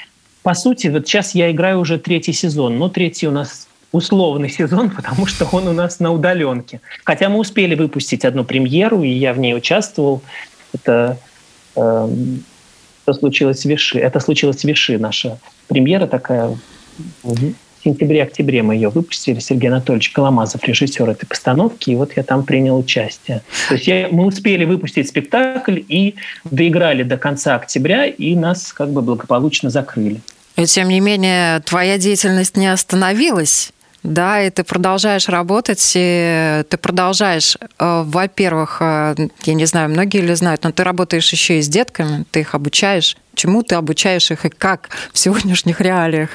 По 0.43 0.55
сути, 0.55 0.87
вот 0.87 1.07
сейчас 1.07 1.35
я 1.35 1.51
играю 1.51 1.81
уже 1.81 1.99
третий 1.99 2.33
сезон, 2.33 2.79
но 2.79 2.89
третий 2.89 3.29
у 3.29 3.31
нас 3.31 3.69
условный 3.93 4.49
сезон, 4.59 4.89
потому 4.89 5.27
что 5.27 5.47
он 5.53 5.69
у 5.69 5.75
нас 5.75 6.01
на 6.01 6.13
удаленке. 6.13 6.81
Хотя 7.05 7.29
мы 7.29 7.41
успели 7.41 7.75
выпустить 7.75 8.25
одну 8.25 8.43
премьеру, 8.45 9.03
и 9.03 9.11
я 9.11 9.35
в 9.35 9.39
ней 9.39 9.55
участвовал. 9.55 10.23
Это 10.73 11.19
э, 11.77 12.09
что 13.03 13.13
случилось 13.13 13.65
в 13.65 13.69
Виши. 13.69 13.99
Это 13.99 14.19
случилось 14.19 14.63
в 14.63 14.65
Виши, 14.65 14.97
наша 14.97 15.39
премьера 15.69 16.07
такая 16.07 16.57
в 17.23 17.85
сентябре-октябре 17.85 18.63
мы 18.63 18.75
ее 18.75 18.91
выпустили. 18.91 19.41
Сергей 19.41 19.69
Анатольевич 19.69 20.11
Коломазов, 20.11 20.63
режиссер 20.65 21.09
этой 21.09 21.27
постановки, 21.27 21.91
и 21.91 21.97
вот 21.97 22.13
я 22.17 22.23
там 22.23 22.45
принял 22.45 22.79
участие. 22.79 23.43
То 23.69 23.75
есть 23.75 23.87
я, 23.87 24.09
мы 24.11 24.27
успели 24.27 24.65
выпустить 24.65 25.09
спектакль 25.09 25.81
и 25.89 26.17
доиграли 26.45 27.03
до 27.03 27.17
конца 27.17 27.55
октября, 27.57 28.07
и 28.07 28.35
нас 28.35 28.73
как 28.73 28.91
бы 28.91 29.01
благополучно 29.01 29.71
закрыли. 29.71 30.21
И 30.57 30.67
тем 30.67 30.89
не 30.89 31.01
менее, 31.01 31.61
твоя 31.61 31.97
деятельность 31.97 32.57
не 32.57 32.67
остановилась. 32.67 33.73
Да, 34.03 34.43
и 34.43 34.49
ты 34.49 34.65
продолжаешь 34.65 35.29
работать, 35.29 35.93
и 35.95 36.65
ты 36.69 36.77
продолжаешь, 36.79 37.57
э, 37.61 38.03
во-первых, 38.07 38.79
э, 38.81 39.15
я 39.43 39.55
не 39.55 39.67
знаю, 39.67 39.91
многие 39.91 40.23
ли 40.23 40.35
знают, 40.35 40.65
но 40.65 40.73
ты 40.73 40.85
работаешь 40.85 41.31
еще 41.33 41.59
и 41.59 41.63
с 41.63 41.69
детками, 41.69 42.25
ты 42.31 42.41
их 42.41 42.55
обучаешь. 42.55 43.17
Чему 43.35 43.63
ты 43.63 43.75
обучаешь 43.75 44.31
их 44.31 44.47
и 44.47 44.49
как 44.49 44.89
в 45.13 45.19
сегодняшних 45.19 45.83
реалиях? 45.83 46.31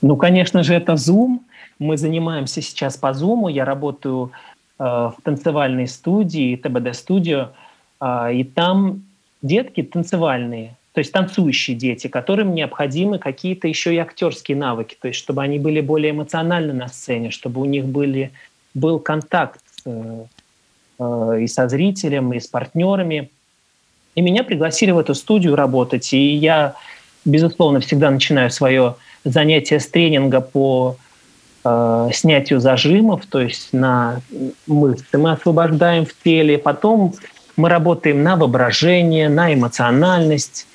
Ну, 0.00 0.16
конечно 0.16 0.62
же, 0.62 0.74
это 0.74 0.92
Zoom. 0.92 1.40
Мы 1.80 1.96
занимаемся 1.96 2.62
сейчас 2.62 2.96
по 2.96 3.08
Zoom. 3.08 3.50
Я 3.50 3.64
работаю 3.64 4.30
э, 4.78 4.84
в 4.84 5.16
танцевальной 5.24 5.88
студии, 5.88 6.56
ТБД-студио, 6.56 7.48
э, 8.00 8.34
и 8.34 8.44
там 8.44 9.02
детки 9.42 9.82
танцевальные, 9.82 10.76
то 10.96 11.00
есть 11.00 11.12
танцующие 11.12 11.76
дети, 11.76 12.06
которым 12.06 12.54
необходимы 12.54 13.18
какие-то 13.18 13.68
еще 13.68 13.94
и 13.94 13.98
актерские 13.98 14.56
навыки, 14.56 14.96
то 14.98 15.08
есть 15.08 15.20
чтобы 15.20 15.42
они 15.42 15.58
были 15.58 15.82
более 15.82 16.12
эмоциональны 16.12 16.72
на 16.72 16.88
сцене, 16.88 17.30
чтобы 17.30 17.60
у 17.60 17.66
них 17.66 17.84
были, 17.84 18.30
был 18.72 18.98
контакт 18.98 19.60
э, 19.84 20.24
э, 20.98 21.38
и 21.42 21.46
со 21.48 21.68
зрителем, 21.68 22.32
и 22.32 22.40
с 22.40 22.46
партнерами. 22.46 23.28
И 24.14 24.22
меня 24.22 24.42
пригласили 24.42 24.90
в 24.90 24.98
эту 24.98 25.14
студию 25.14 25.54
работать, 25.54 26.14
и 26.14 26.34
я, 26.34 26.76
безусловно, 27.26 27.80
всегда 27.80 28.10
начинаю 28.10 28.50
свое 28.50 28.94
занятия 29.22 29.80
с 29.80 29.88
тренинга 29.88 30.40
по 30.40 30.96
э, 31.62 32.08
снятию 32.14 32.58
зажимов, 32.58 33.26
то 33.26 33.42
есть 33.42 33.74
на 33.74 34.22
мышцы 34.66 35.18
мы 35.18 35.32
освобождаем 35.32 36.06
в 36.06 36.14
теле, 36.24 36.56
потом 36.56 37.12
мы 37.58 37.68
работаем 37.68 38.22
на 38.22 38.36
воображение, 38.36 39.28
на 39.28 39.52
эмоциональность, 39.52 40.66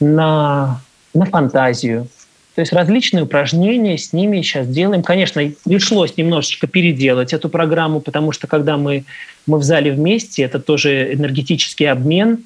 на, 0.00 0.80
на 1.14 1.24
фантазию. 1.26 2.08
То 2.54 2.60
есть 2.60 2.72
различные 2.72 3.24
упражнения 3.24 3.98
с 3.98 4.12
ними 4.12 4.40
сейчас 4.40 4.66
делаем. 4.66 5.02
Конечно, 5.02 5.42
пришлось 5.64 6.16
немножечко 6.16 6.66
переделать 6.66 7.34
эту 7.34 7.48
программу, 7.50 8.00
потому 8.00 8.32
что 8.32 8.46
когда 8.46 8.78
мы, 8.78 9.04
мы 9.46 9.58
в 9.58 9.62
зале 9.62 9.92
вместе, 9.92 10.42
это 10.42 10.58
тоже 10.58 11.12
энергетический 11.12 11.90
обмен. 11.90 12.44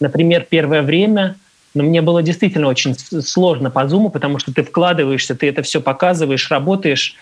Например, 0.00 0.44
первое 0.48 0.82
время 0.82 1.36
но 1.74 1.82
мне 1.84 2.02
было 2.02 2.22
действительно 2.22 2.68
очень 2.68 2.94
сложно 2.94 3.70
по 3.70 3.88
зуму, 3.88 4.10
потому 4.10 4.38
что 4.38 4.52
ты 4.52 4.62
вкладываешься, 4.62 5.34
ты 5.34 5.48
это 5.48 5.62
все 5.62 5.80
показываешь, 5.80 6.50
работаешь, 6.50 7.16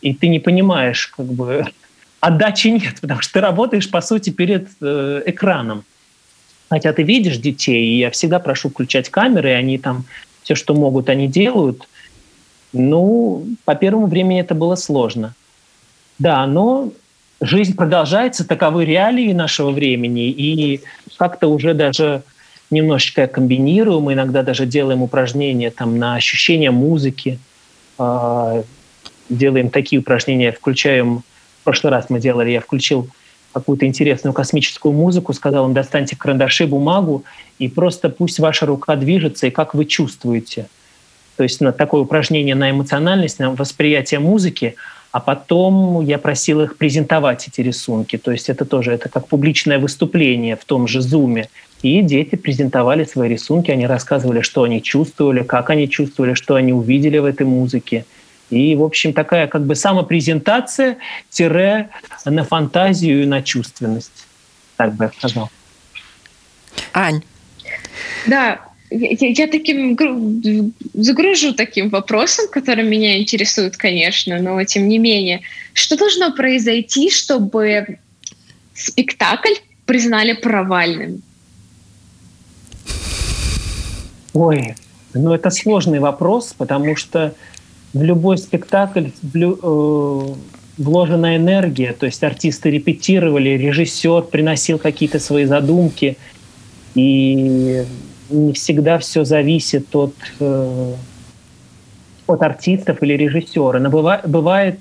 и 0.00 0.14
ты 0.14 0.28
не 0.28 0.40
понимаешь, 0.40 1.08
как 1.08 1.26
бы 1.26 1.66
отдачи 2.20 2.68
нет, 2.68 3.00
потому 3.00 3.20
что 3.20 3.34
ты 3.34 3.40
работаешь, 3.40 3.90
по 3.90 4.00
сути, 4.00 4.30
перед 4.30 4.68
э, 4.80 5.22
экраном. 5.26 5.84
Хотя 6.70 6.92
ты 6.92 7.02
видишь 7.02 7.38
детей, 7.38 7.84
и 7.84 7.98
я 7.98 8.10
всегда 8.12 8.38
прошу 8.38 8.70
включать 8.70 9.10
камеры, 9.10 9.50
и 9.50 9.54
они 9.54 9.76
там 9.76 10.04
все, 10.42 10.54
что 10.54 10.72
могут, 10.72 11.08
они 11.08 11.26
делают. 11.26 11.88
Ну, 12.72 13.44
по 13.64 13.74
первому 13.74 14.06
времени 14.06 14.40
это 14.40 14.54
было 14.54 14.76
сложно. 14.76 15.34
Да, 16.20 16.46
но 16.46 16.92
жизнь 17.40 17.74
продолжается, 17.74 18.46
таковы 18.46 18.84
реалии 18.84 19.32
нашего 19.32 19.72
времени, 19.72 20.28
и 20.30 20.80
как-то 21.16 21.48
уже 21.48 21.74
даже 21.74 22.22
немножечко 22.70 23.26
комбинируем, 23.26 24.12
иногда 24.12 24.44
даже 24.44 24.64
делаем 24.64 25.02
упражнения 25.02 25.72
там, 25.72 25.98
на 25.98 26.14
ощущение 26.14 26.70
музыки, 26.70 27.40
э, 27.98 28.62
делаем 29.28 29.70
такие 29.70 30.00
упражнения, 30.00 30.52
включаем, 30.52 31.24
в 31.60 31.64
прошлый 31.64 31.90
раз 31.90 32.10
мы 32.10 32.20
делали, 32.20 32.50
я 32.50 32.60
включил 32.60 33.08
какую-то 33.52 33.86
интересную 33.86 34.32
космическую 34.32 34.92
музыку, 34.92 35.32
сказал 35.32 35.66
им, 35.66 35.74
достаньте 35.74 36.16
карандаши, 36.16 36.66
бумагу, 36.66 37.24
и 37.58 37.68
просто 37.68 38.08
пусть 38.08 38.38
ваша 38.38 38.66
рука 38.66 38.96
движется, 38.96 39.46
и 39.46 39.50
как 39.50 39.74
вы 39.74 39.84
чувствуете. 39.84 40.66
То 41.36 41.44
есть 41.44 41.60
на 41.60 41.72
такое 41.72 42.02
упражнение 42.02 42.54
на 42.54 42.70
эмоциональность, 42.70 43.38
на 43.38 43.50
восприятие 43.50 44.20
музыки, 44.20 44.76
а 45.12 45.20
потом 45.20 46.04
я 46.04 46.18
просил 46.18 46.60
их 46.60 46.76
презентовать 46.76 47.48
эти 47.48 47.62
рисунки. 47.62 48.16
То 48.16 48.30
есть 48.30 48.48
это 48.48 48.64
тоже 48.64 48.92
это 48.92 49.08
как 49.08 49.26
публичное 49.26 49.78
выступление 49.78 50.56
в 50.56 50.64
том 50.64 50.86
же 50.86 51.00
Зуме. 51.00 51.48
И 51.82 52.02
дети 52.02 52.36
презентовали 52.36 53.04
свои 53.04 53.30
рисунки, 53.30 53.70
они 53.70 53.86
рассказывали, 53.86 54.42
что 54.42 54.62
они 54.64 54.82
чувствовали, 54.82 55.42
как 55.42 55.70
они 55.70 55.88
чувствовали, 55.88 56.34
что 56.34 56.54
они 56.54 56.72
увидели 56.72 57.18
в 57.18 57.24
этой 57.24 57.46
музыке. 57.46 58.04
И, 58.50 58.74
в 58.74 58.82
общем, 58.82 59.12
такая 59.12 59.46
как 59.46 59.64
бы 59.64 59.74
самопрезентация 59.74 60.98
тире 61.30 61.90
на 62.24 62.44
фантазию 62.44 63.22
и 63.22 63.26
на 63.26 63.42
чувственность. 63.42 64.26
Так 64.76 64.94
бы 64.94 65.04
я 65.04 65.10
сказал. 65.10 65.50
Ань. 66.92 67.22
Да, 68.26 68.60
я, 68.90 69.28
я 69.28 69.46
таким 69.46 69.96
загружу 70.94 71.54
таким 71.54 71.90
вопросом, 71.90 72.46
который 72.50 72.84
меня 72.84 73.18
интересует, 73.18 73.76
конечно, 73.76 74.38
но 74.40 74.62
тем 74.64 74.88
не 74.88 74.98
менее, 74.98 75.42
что 75.72 75.96
должно 75.96 76.32
произойти, 76.32 77.10
чтобы 77.10 77.98
спектакль 78.74 79.54
признали 79.86 80.32
провальным? 80.32 81.22
Ой, 84.32 84.74
ну 85.14 85.34
это 85.34 85.50
сложный 85.50 85.98
вопрос, 85.98 86.54
потому 86.56 86.96
что 86.96 87.34
в 87.92 88.02
любой 88.02 88.38
спектакль 88.38 89.08
э, 89.34 90.24
вложена 90.78 91.36
энергия, 91.36 91.92
то 91.92 92.06
есть 92.06 92.22
артисты 92.22 92.70
репетировали, 92.70 93.50
режиссер 93.50 94.22
приносил 94.22 94.78
какие-то 94.78 95.18
свои 95.18 95.44
задумки, 95.44 96.16
и 96.94 97.84
не 98.30 98.52
всегда 98.52 98.98
все 98.98 99.24
зависит 99.24 99.94
от, 99.94 100.14
э, 100.38 100.94
от 102.26 102.42
артистов 102.42 103.02
или 103.02 103.14
режиссера. 103.14 103.78
Но 103.78 103.90
бывает, 103.90 104.28
бывает, 104.28 104.80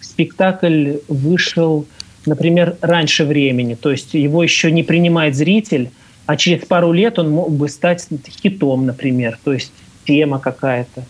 спектакль 0.00 0.96
вышел, 1.08 1.86
например, 2.26 2.76
раньше 2.80 3.24
времени, 3.24 3.74
то 3.74 3.90
есть 3.90 4.14
его 4.14 4.42
еще 4.42 4.70
не 4.72 4.82
принимает 4.82 5.36
зритель, 5.36 5.90
а 6.26 6.36
через 6.36 6.64
пару 6.64 6.92
лет 6.92 7.18
он 7.18 7.30
мог 7.30 7.52
бы 7.52 7.68
стать 7.68 8.08
хитом, 8.42 8.86
например, 8.86 9.38
то 9.44 9.52
есть 9.52 9.72
тема 10.06 10.38
какая-то. 10.38 11.04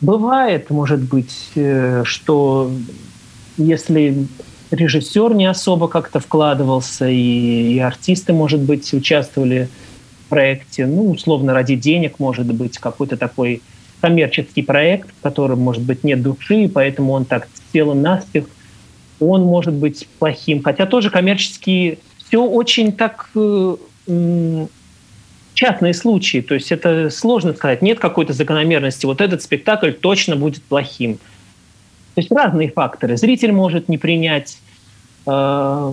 Бывает, 0.00 0.70
может 0.70 1.00
быть, 1.00 1.50
э, 1.54 2.02
что 2.04 2.70
если 3.56 4.26
режиссер 4.70 5.34
не 5.34 5.46
особо 5.46 5.88
как-то 5.88 6.20
вкладывался, 6.20 7.08
и, 7.08 7.74
и 7.74 7.78
артисты, 7.78 8.32
может 8.32 8.60
быть, 8.60 8.92
участвовали 8.92 9.68
в 10.26 10.28
проекте, 10.28 10.86
ну, 10.86 11.10
условно, 11.10 11.54
ради 11.54 11.76
денег, 11.76 12.18
может 12.18 12.46
быть, 12.52 12.78
какой-то 12.78 13.16
такой 13.16 13.62
коммерческий 14.00 14.62
проект, 14.62 15.08
в 15.10 15.22
котором, 15.22 15.60
может 15.60 15.82
быть, 15.82 16.04
нет 16.04 16.22
души, 16.22 16.64
и 16.64 16.68
поэтому 16.68 17.12
он 17.12 17.24
так 17.24 17.48
сделан 17.70 18.02
наспех, 18.02 18.44
он 19.18 19.42
может 19.42 19.74
быть 19.74 20.06
плохим. 20.18 20.62
Хотя 20.62 20.84
тоже 20.84 21.10
коммерческий 21.10 21.98
все 22.26 22.44
очень 22.44 22.92
так 22.92 23.30
э, 23.34 23.76
частные 25.56 25.94
случаи, 25.94 26.42
то 26.42 26.54
есть 26.54 26.70
это 26.70 27.08
сложно 27.10 27.54
сказать, 27.54 27.80
нет 27.80 27.98
какой-то 27.98 28.34
закономерности, 28.34 29.06
вот 29.06 29.20
этот 29.22 29.42
спектакль 29.42 29.90
точно 29.90 30.36
будет 30.36 30.62
плохим. 30.62 31.16
То 32.14 32.20
есть 32.20 32.30
разные 32.30 32.70
факторы. 32.70 33.16
Зритель 33.16 33.52
может 33.52 33.88
не 33.88 33.96
принять, 33.96 34.58
э, 35.26 35.92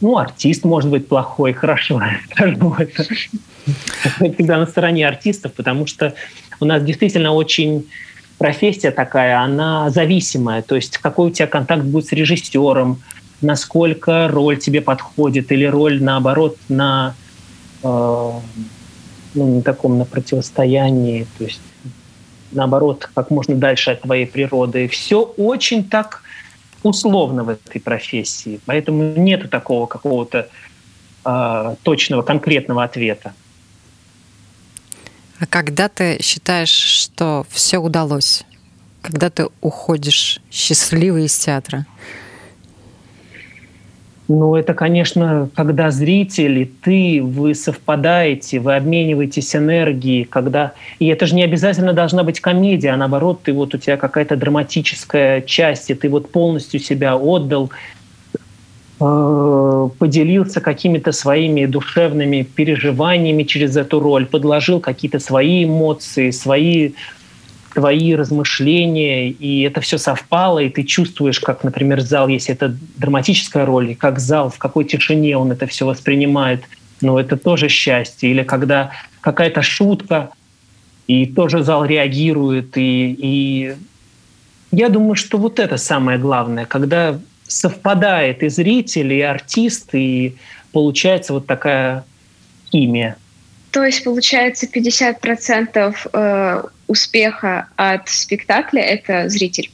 ну, 0.00 0.18
артист 0.18 0.64
может 0.64 0.90
быть 0.90 1.08
плохой, 1.08 1.52
хорошо, 1.52 2.00
скажу. 2.32 2.74
Всегда 4.16 4.58
на 4.58 4.66
стороне 4.66 5.06
артистов, 5.06 5.52
потому 5.52 5.86
что 5.86 6.14
у 6.60 6.64
нас 6.64 6.82
действительно 6.82 7.32
очень 7.32 7.86
профессия 8.38 8.92
такая, 8.92 9.40
она 9.40 9.90
зависимая. 9.90 10.62
То 10.62 10.76
есть 10.76 10.96
какой 10.98 11.28
у 11.28 11.30
тебя 11.30 11.46
контакт 11.46 11.84
будет 11.84 12.06
с 12.06 12.12
режиссером, 12.12 13.02
насколько 13.42 14.28
роль 14.28 14.56
тебе 14.56 14.80
подходит, 14.80 15.52
или 15.52 15.64
роль, 15.64 16.02
наоборот, 16.02 16.56
на 16.68 17.14
э, 17.82 18.30
ну, 19.36 19.56
на 19.56 19.62
таком 19.62 19.98
на 19.98 20.04
противостоянии, 20.04 21.26
то 21.38 21.44
есть 21.44 21.60
наоборот, 22.52 23.08
как 23.14 23.30
можно 23.30 23.54
дальше 23.54 23.92
от 23.92 24.02
твоей 24.02 24.26
природы. 24.26 24.88
Все 24.88 25.22
очень 25.22 25.88
так 25.88 26.22
условно 26.82 27.44
в 27.44 27.48
этой 27.50 27.80
профессии, 27.80 28.60
поэтому 28.66 29.14
нет 29.16 29.50
такого 29.50 29.86
какого-то 29.86 30.48
э, 31.24 31.74
точного, 31.82 32.22
конкретного 32.22 32.84
ответа. 32.84 33.34
А 35.38 35.46
когда 35.46 35.88
ты 35.88 36.22
считаешь, 36.22 36.70
что 36.70 37.46
все 37.50 37.78
удалось? 37.78 38.44
Когда 39.02 39.28
ты 39.30 39.48
уходишь 39.60 40.40
счастливый 40.50 41.26
из 41.26 41.36
театра? 41.36 41.86
Ну, 44.28 44.56
это, 44.56 44.74
конечно, 44.74 45.48
когда 45.54 45.90
зрители, 45.92 46.68
ты, 46.82 47.20
вы 47.22 47.54
совпадаете, 47.54 48.58
вы 48.58 48.74
обмениваетесь 48.74 49.54
энергией, 49.54 50.24
когда... 50.24 50.72
И 50.98 51.06
это 51.06 51.26
же 51.26 51.36
не 51.36 51.44
обязательно 51.44 51.92
должна 51.92 52.24
быть 52.24 52.40
комедия, 52.40 52.90
а 52.90 52.96
наоборот, 52.96 53.42
ты 53.44 53.52
вот 53.52 53.74
у 53.74 53.78
тебя 53.78 53.96
какая-то 53.96 54.36
драматическая 54.36 55.42
часть, 55.42 55.90
и 55.90 55.94
ты 55.94 56.08
вот 56.08 56.32
полностью 56.32 56.80
себя 56.80 57.14
отдал, 57.16 57.70
э, 59.00 59.88
поделился 59.96 60.60
какими-то 60.60 61.12
своими 61.12 61.66
душевными 61.66 62.42
переживаниями 62.42 63.44
через 63.44 63.76
эту 63.76 64.00
роль, 64.00 64.26
подложил 64.26 64.80
какие-то 64.80 65.20
свои 65.20 65.66
эмоции, 65.66 66.32
свои 66.32 66.94
твои 67.76 68.14
размышления, 68.14 69.28
и 69.28 69.60
это 69.60 69.82
все 69.82 69.98
совпало, 69.98 70.60
и 70.60 70.70
ты 70.70 70.82
чувствуешь, 70.82 71.40
как, 71.40 71.62
например, 71.62 72.00
зал, 72.00 72.28
если 72.28 72.54
это 72.54 72.74
драматическая 72.96 73.66
роль, 73.66 73.94
как 73.94 74.18
зал, 74.18 74.48
в 74.48 74.56
какой 74.56 74.86
тишине 74.86 75.36
он 75.36 75.52
это 75.52 75.66
все 75.66 75.84
воспринимает, 75.84 76.62
ну, 77.02 77.18
это 77.18 77.36
тоже 77.36 77.68
счастье. 77.68 78.30
Или 78.30 78.44
когда 78.44 78.92
какая-то 79.20 79.60
шутка, 79.60 80.30
и 81.06 81.26
тоже 81.26 81.62
зал 81.62 81.84
реагирует, 81.84 82.78
и, 82.78 83.14
и 83.18 83.74
я 84.72 84.88
думаю, 84.88 85.14
что 85.14 85.36
вот 85.36 85.58
это 85.58 85.76
самое 85.76 86.18
главное, 86.18 86.64
когда 86.64 87.20
совпадает 87.46 88.42
и 88.42 88.48
зритель, 88.48 89.12
и 89.12 89.20
артист, 89.20 89.94
и 89.94 90.34
получается 90.72 91.34
вот 91.34 91.46
такая 91.46 92.06
химия. 92.72 93.18
То 93.76 93.84
есть, 93.84 94.04
получается, 94.04 94.66
50% 94.66 95.96
э, 96.10 96.62
успеха 96.86 97.68
от 97.76 98.08
спектакля— 98.08 98.80
это 98.82 99.28
зритель? 99.28 99.70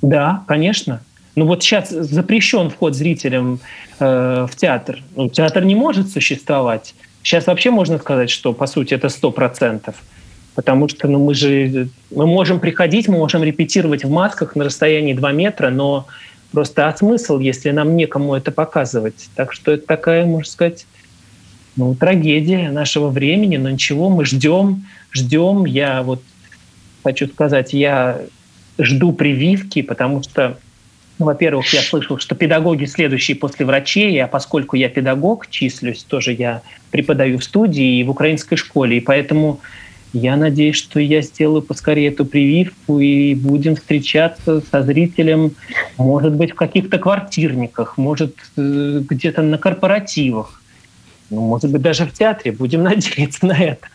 Да, 0.00 0.42
конечно. 0.48 1.02
Ну 1.36 1.44
вот 1.44 1.62
сейчас 1.62 1.90
запрещен 1.90 2.70
вход 2.70 2.94
зрителям 2.94 3.60
э, 4.00 4.46
в 4.50 4.56
театр. 4.56 5.02
Ну, 5.16 5.28
театр 5.28 5.66
не 5.66 5.74
может 5.74 6.12
существовать. 6.12 6.94
Сейчас 7.22 7.46
вообще 7.46 7.70
можно 7.70 7.98
сказать, 7.98 8.30
что, 8.30 8.54
по 8.54 8.66
сути, 8.66 8.94
это 8.94 9.08
100%. 9.08 9.94
Потому 10.54 10.88
что 10.88 11.06
ну, 11.06 11.22
мы 11.22 11.34
же 11.34 11.88
мы 12.10 12.26
можем 12.26 12.58
приходить, 12.58 13.06
мы 13.06 13.18
можем 13.18 13.44
репетировать 13.44 14.02
в 14.02 14.10
масках 14.10 14.56
на 14.56 14.64
расстоянии 14.64 15.12
2 15.12 15.32
метра, 15.32 15.68
но 15.68 16.06
просто 16.52 16.88
а 16.88 16.96
смысл, 16.96 17.38
если 17.38 17.70
нам 17.70 17.96
некому 17.96 18.34
это 18.34 18.50
показывать? 18.50 19.28
Так 19.34 19.52
что 19.52 19.72
это 19.72 19.86
такая, 19.86 20.24
можно 20.24 20.50
сказать, 20.50 20.86
ну, 21.76 21.94
трагедия 21.94 22.70
нашего 22.70 23.08
времени, 23.08 23.56
но 23.56 23.70
ничего, 23.70 24.10
мы 24.10 24.24
ждем, 24.24 24.84
ждем. 25.12 25.64
Я 25.64 26.02
вот 26.02 26.22
хочу 27.02 27.26
сказать, 27.28 27.72
я 27.72 28.20
жду 28.78 29.12
прививки, 29.12 29.82
потому 29.82 30.22
что, 30.22 30.58
ну, 31.18 31.26
во-первых, 31.26 31.72
я 31.72 31.80
слышал, 31.80 32.18
что 32.18 32.34
педагоги 32.34 32.84
следующие 32.84 33.36
после 33.36 33.66
врачей, 33.66 34.22
а 34.22 34.26
поскольку 34.26 34.76
я 34.76 34.88
педагог, 34.88 35.48
числюсь, 35.50 36.04
тоже 36.04 36.32
я 36.32 36.62
преподаю 36.90 37.38
в 37.38 37.44
студии 37.44 37.98
и 37.98 38.04
в 38.04 38.10
украинской 38.10 38.56
школе, 38.56 38.98
и 38.98 39.00
поэтому 39.00 39.60
я 40.12 40.36
надеюсь, 40.36 40.76
что 40.76 41.00
я 41.00 41.22
сделаю 41.22 41.60
поскорее 41.60 42.08
эту 42.08 42.24
прививку 42.24 43.00
и 43.00 43.34
будем 43.34 43.74
встречаться 43.74 44.62
со 44.70 44.82
зрителем, 44.84 45.56
может 45.98 46.34
быть, 46.34 46.52
в 46.52 46.54
каких-то 46.54 46.98
квартирниках, 46.98 47.98
может, 47.98 48.36
э, 48.56 49.02
где-то 49.08 49.42
на 49.42 49.58
корпоративах. 49.58 50.62
Ну, 51.30 51.42
может 51.42 51.70
быть, 51.70 51.82
даже 51.82 52.06
в 52.06 52.12
театре. 52.12 52.52
Будем 52.52 52.82
надеяться 52.84 53.46
на 53.46 53.58
это. 53.58 53.88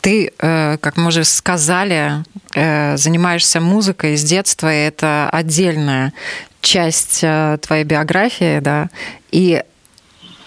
Ты, 0.00 0.32
э, 0.38 0.76
как 0.80 0.96
мы 0.96 1.08
уже 1.08 1.24
сказали, 1.24 2.24
э, 2.54 2.96
занимаешься 2.96 3.60
музыкой 3.60 4.16
с 4.16 4.22
детства, 4.22 4.72
и 4.72 4.86
это 4.86 5.28
отдельная 5.30 6.12
часть 6.60 7.20
э, 7.22 7.58
твоей 7.60 7.84
биографии, 7.84 8.60
да. 8.60 8.90
И 9.32 9.62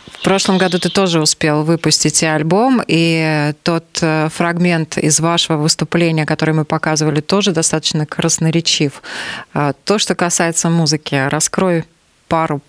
в 0.08 0.24
прошлом 0.24 0.58
году 0.58 0.80
ты 0.80 0.90
тоже 0.90 1.20
успел 1.20 1.64
выпустить 1.64 2.24
и 2.24 2.28
альбом, 2.28 2.82
и 2.88 3.54
тот 3.64 3.86
фрагмент 4.30 5.00
из 5.00 5.20
вашего 5.20 5.58
выступления, 5.58 6.28
который 6.28 6.54
мы 6.54 6.64
показывали, 6.64 7.22
тоже 7.22 7.52
достаточно 7.52 8.06
красноречив. 8.06 9.02
То, 9.54 9.98
что 9.98 10.14
касается 10.14 10.70
музыки, 10.70 11.28
раскрой 11.28 11.86
пару 12.28 12.62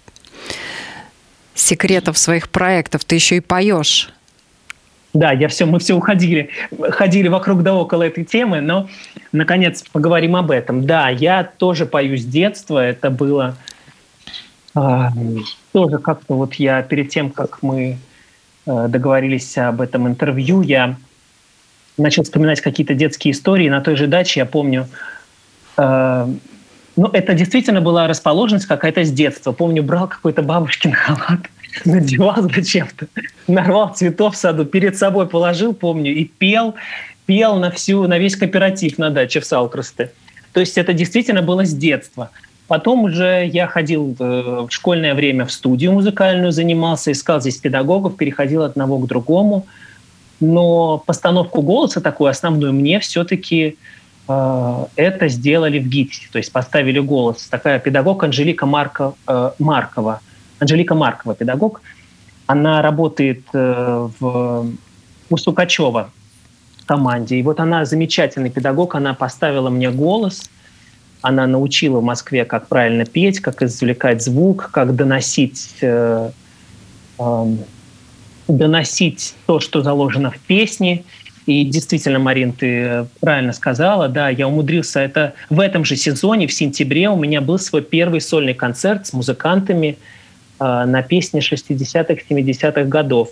секретов 1.55 2.19
своих 2.19 2.49
проектов. 2.49 3.05
Ты 3.05 3.17
еще 3.17 3.37
и 3.37 3.41
поешь. 3.41 4.13
Да, 5.15 5.33
я 5.33 5.49
все, 5.49 5.67
мы 5.67 5.79
все 5.79 5.95
уходили, 5.95 6.49
ходили 6.91 7.29
вокруг 7.29 7.63
да 7.63 7.75
около 7.75 8.03
этой 8.03 8.25
темы, 8.25 8.63
но 8.63 8.89
наконец 9.31 9.85
поговорим 9.93 10.37
об 10.37 10.51
этом. 10.51 10.87
Да, 10.87 11.11
я 11.11 11.45
тоже 11.45 11.85
пою 11.85 12.17
с 12.17 12.25
детства. 12.25 12.83
Это 12.83 13.11
было 13.11 13.57
э, 14.75 15.09
тоже 15.73 15.99
как-то 15.99 16.35
вот 16.35 16.55
я 16.55 16.81
перед 16.83 17.11
тем, 17.11 17.31
как 17.31 17.63
мы 17.63 17.99
э, 18.67 18.87
договорились 18.89 19.59
об 19.59 19.83
этом 19.83 20.09
интервью, 20.09 20.63
я 20.63 20.97
начал 21.99 22.23
вспоминать 22.23 22.63
какие-то 22.63 22.95
детские 22.95 23.33
истории. 23.33 23.69
На 23.69 23.83
той 23.83 23.97
же 23.97 24.07
даче 24.07 24.41
я 24.41 24.47
помню, 24.47 24.89
э, 25.77 26.27
ну 26.97 27.09
это 27.13 27.35
действительно 27.35 27.81
была 27.81 28.07
расположенность 28.07 28.67
какая-то 28.67 29.05
с 29.05 29.11
детства. 29.11 29.53
Помню, 29.53 29.83
брал 29.83 30.09
какой-то 30.09 30.43
бабушкин 30.43 30.93
халат 30.93 31.41
надевал 31.85 32.49
зачем-то, 32.55 33.07
нарвал 33.47 33.95
цветов 33.95 34.35
в 34.35 34.37
саду, 34.37 34.65
перед 34.65 34.97
собой 34.97 35.27
положил, 35.27 35.73
помню, 35.75 36.15
и 36.15 36.25
пел, 36.25 36.75
пел 37.27 37.57
на 37.57 37.71
всю, 37.71 38.07
на 38.07 38.19
весь 38.19 38.37
кооператив 38.37 38.99
на 38.99 39.11
даче 39.11 39.41
в 39.41 39.45
Салкросте. 39.45 40.13
То 40.53 40.61
есть 40.61 40.77
это 40.77 40.93
действительно 40.93 41.43
было 41.43 41.65
с 41.65 41.73
детства. 41.73 42.31
Потом 42.69 43.05
уже 43.05 43.49
я 43.53 43.67
ходил 43.67 44.15
э, 44.19 44.67
в 44.69 44.71
школьное 44.71 45.15
время 45.15 45.45
в 45.47 45.53
студию 45.53 45.93
музыкальную, 45.93 46.53
занимался, 46.53 47.13
искал 47.13 47.41
здесь 47.41 47.57
педагогов, 47.57 48.17
переходил 48.17 48.63
от 48.63 48.73
одного 48.73 48.99
к 48.99 49.07
другому. 49.07 49.67
Но 50.41 50.99
постановку 50.99 51.63
голоса 51.63 52.01
такую 52.01 52.31
основную 52.31 52.73
мне 52.73 52.99
все-таки 53.01 53.77
это 54.27 55.29
сделали 55.29 55.79
в 55.79 55.89
ГИТИСе, 55.89 56.29
то 56.31 56.39
есть 56.39 56.53
поставили 56.53 57.01
голос. 57.01 57.49
Такая 57.49 57.79
педагог 57.79 58.23
Анжелика 58.23 58.67
Марко, 58.67 59.15
э, 59.27 59.51
Маркова– 59.59 60.21
Анжелика 60.63 60.95
Маркова, 60.95 61.35
педагог. 61.35 61.83
Она 62.47 62.83
работает 62.83 63.43
э, 63.53 64.09
в, 64.21 64.67
у 65.31 65.37
Сукачева 65.37 66.11
команде. 66.87 67.37
И 67.37 67.43
вот 67.43 67.59
она 67.59 67.85
замечательный 67.85 68.51
педагог, 68.51 68.95
она 68.95 69.15
поставила 69.15 69.71
мне 69.71 69.91
голос, 69.91 70.51
она 71.21 71.47
научила 71.47 71.99
в 71.99 72.05
Москве, 72.05 72.45
как 72.45 72.69
правильно 72.69 73.05
петь, 73.05 73.41
как 73.41 73.63
извлекать 73.63 74.23
звук, 74.23 74.71
как 74.73 74.95
доносить, 74.95 75.79
э, 75.81 76.31
э, 77.19 77.57
доносить 78.47 79.35
то, 79.47 79.59
что 79.59 79.83
заложено 79.83 80.31
в 80.31 80.39
песне. 80.39 81.05
И 81.47 81.65
действительно, 81.65 82.19
Марин, 82.19 82.53
ты 82.53 83.07
правильно 83.21 83.53
сказала, 83.53 84.09
да, 84.09 84.29
я 84.29 84.47
умудрился 84.47 85.01
это 85.01 85.35
в 85.51 85.59
этом 85.59 85.85
же 85.85 85.97
сезоне, 85.97 86.47
в 86.47 86.53
сентябре, 86.53 87.09
у 87.09 87.17
меня 87.17 87.41
был 87.41 87.59
свой 87.59 87.83
первый 87.83 88.21
сольный 88.21 88.55
концерт 88.55 89.07
с 89.07 89.13
музыкантами– 89.13 89.99
Э, 90.63 90.85
на 90.85 91.03
песни 91.03 91.41
60-х, 91.41 92.23
70-х 92.31 92.85
годов 92.85 93.31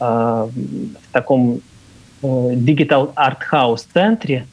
э, 0.00 0.04
в 0.04 1.12
таком 1.12 1.60
Digital 2.22 3.14
Art 3.14 3.38
House 3.52 3.86
центре. 3.92 4.46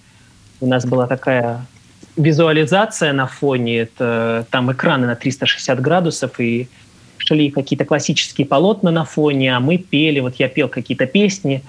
У 0.62 0.68
нас 0.68 0.86
была 0.86 1.08
такая 1.08 1.66
визуализация 2.16 3.13
на 3.13 3.28
фоне, 3.28 3.80
это, 3.80 4.46
там 4.52 4.72
экраны 4.72 5.08
на 5.08 5.16
360 5.16 5.82
градусов, 5.82 6.40
и 6.40 6.68
шли 7.18 7.52
какие-то 7.52 7.86
классические 7.86 8.48
полотна 8.48 8.92
на 8.92 9.04
фоне, 9.04 9.56
а 9.56 9.60
мы 9.60 9.78
пели, 9.78 10.20
вот 10.20 10.36
я 10.36 10.48
пел 10.50 10.70
какие-то 10.70 11.08
песни, 11.08 11.63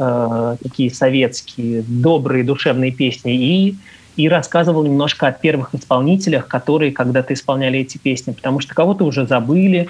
э, 0.00 0.56
такие 0.62 0.90
советские, 0.90 1.82
добрые, 1.82 2.42
душевные 2.42 2.90
песни, 2.90 3.36
и 3.36 3.76
и 4.16 4.28
рассказывал 4.28 4.84
немножко 4.84 5.28
о 5.28 5.32
первых 5.32 5.74
исполнителях, 5.74 6.46
которые 6.46 6.92
когда-то 6.92 7.32
исполняли 7.32 7.78
эти 7.78 7.96
песни, 7.96 8.32
потому 8.32 8.60
что 8.60 8.74
кого-то 8.74 9.04
уже 9.04 9.26
забыли, 9.26 9.88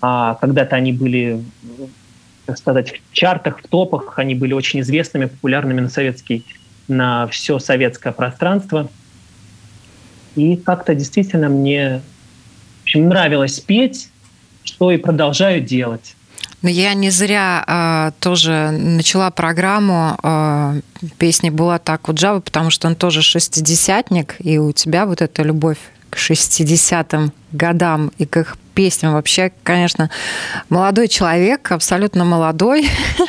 а 0.00 0.36
когда-то 0.36 0.76
они 0.76 0.92
были, 0.92 1.42
так 2.46 2.56
сказать, 2.56 2.92
в 2.92 3.12
чартах, 3.12 3.60
в 3.60 3.68
топах, 3.68 4.18
они 4.18 4.34
были 4.34 4.52
очень 4.52 4.80
известными, 4.80 5.26
популярными 5.26 5.80
на 5.80 5.88
советский, 5.88 6.46
на 6.86 7.26
все 7.26 7.58
советское 7.58 8.12
пространство. 8.12 8.88
И 10.36 10.56
как-то 10.56 10.94
действительно 10.94 11.48
мне 11.48 12.00
в 12.80 12.82
общем, 12.84 13.08
нравилось 13.08 13.60
петь, 13.60 14.08
что 14.62 14.90
и 14.90 14.96
продолжаю 14.96 15.60
делать. 15.60 16.14
Но 16.62 16.68
я 16.68 16.94
не 16.94 17.10
зря 17.10 17.64
э, 17.66 18.20
тоже 18.20 18.70
начала 18.72 19.30
программу 19.30 20.18
э, 20.22 20.80
песни 21.18 21.50
была 21.50 21.78
так 21.78 22.08
у 22.08 22.12
Джавы, 22.14 22.40
потому 22.40 22.70
что 22.70 22.88
он 22.88 22.96
тоже 22.96 23.22
шестидесятник, 23.22 24.36
и 24.40 24.58
у 24.58 24.72
тебя 24.72 25.06
вот 25.06 25.22
эта 25.22 25.42
любовь 25.42 25.78
к 26.10 26.16
60-м 26.16 27.32
годам 27.52 28.10
и 28.18 28.26
к 28.26 28.38
их 28.38 28.56
песням. 28.74 29.12
Вообще, 29.12 29.52
конечно, 29.62 30.10
молодой 30.68 31.08
человек, 31.08 31.70
абсолютно 31.72 32.24
молодой. 32.24 32.88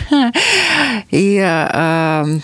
И 1.09 1.39
э, 1.43 2.39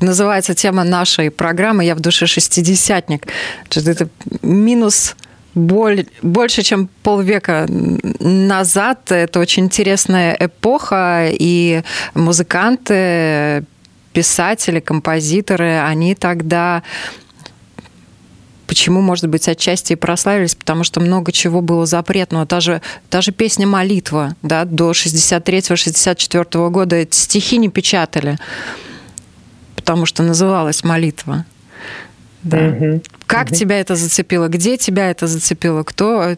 называется 0.00 0.54
тема 0.54 0.84
нашей 0.84 1.30
программы 1.30 1.84
«Я 1.84 1.94
в 1.94 2.00
душе 2.00 2.26
шестидесятник». 2.26 3.26
Это 3.74 4.08
минус 4.42 5.16
боль, 5.56 6.06
больше, 6.22 6.62
чем 6.62 6.88
полвека 7.02 7.66
назад. 8.20 9.10
Это 9.10 9.40
очень 9.40 9.64
интересная 9.64 10.36
эпоха, 10.38 11.28
и 11.32 11.82
музыканты, 12.14 13.64
писатели, 14.12 14.80
композиторы, 14.80 15.80
они 15.80 16.14
тогда 16.14 16.82
почему, 18.66 19.00
может 19.00 19.28
быть, 19.28 19.48
отчасти 19.48 19.92
и 19.92 19.96
прославились, 19.96 20.54
потому 20.54 20.84
что 20.84 21.00
много 21.00 21.32
чего 21.32 21.60
было 21.60 21.86
запретного. 21.86 22.46
Та 22.46 22.60
же, 22.60 22.82
та 23.08 23.20
же 23.20 23.32
песня 23.32 23.66
«Молитва», 23.66 24.34
да, 24.42 24.64
до 24.64 24.90
63-64 24.90 26.70
года 26.70 27.06
стихи 27.10 27.58
не 27.58 27.68
печатали, 27.68 28.38
потому 29.76 30.04
что 30.04 30.22
называлась 30.22 30.84
«Молитва». 30.84 31.46
Да. 32.42 32.68
Угу. 32.68 33.02
Как 33.26 33.48
угу. 33.48 33.54
тебя 33.54 33.80
это 33.80 33.96
зацепило? 33.96 34.48
Где 34.48 34.76
тебя 34.76 35.10
это 35.10 35.26
зацепило? 35.26 35.82
Кто 35.82 36.36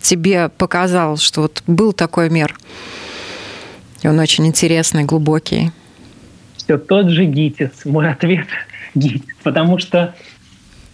тебе 0.00 0.48
показал, 0.48 1.16
что 1.16 1.42
вот 1.42 1.62
был 1.66 1.92
такой 1.92 2.30
мир? 2.30 2.56
И 4.02 4.08
он 4.08 4.18
очень 4.18 4.46
интересный, 4.46 5.04
глубокий. 5.04 5.70
Все 6.56 6.78
тот 6.78 7.08
же 7.08 7.24
ГИТИС. 7.24 7.84
Мой 7.84 8.10
ответ 8.10 8.46
ГИТИС. 8.94 9.36
Потому 9.42 9.78
что 9.78 10.14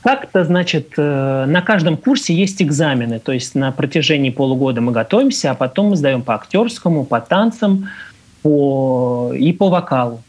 как-то, 0.03 0.45
значит, 0.45 0.95
э, 0.97 1.45
на 1.47 1.61
каждом 1.61 1.97
курсе 1.97 2.35
есть 2.35 2.63
экзамены. 2.63 3.19
То 3.19 3.33
есть 3.33 3.55
на 3.55 3.73
протяжении 3.73 4.31
полугода 4.31 4.81
мы 4.81 4.93
готовимся, 4.93 5.51
а 5.51 5.55
потом 5.55 5.91
мы 5.91 5.97
сдаем 5.97 6.23
по 6.23 6.35
актерскому, 6.35 7.05
по 7.05 7.21
танцам 7.21 7.91
по... 8.43 9.33
и 9.37 9.53
по 9.53 9.69
вокалу. 9.69 10.23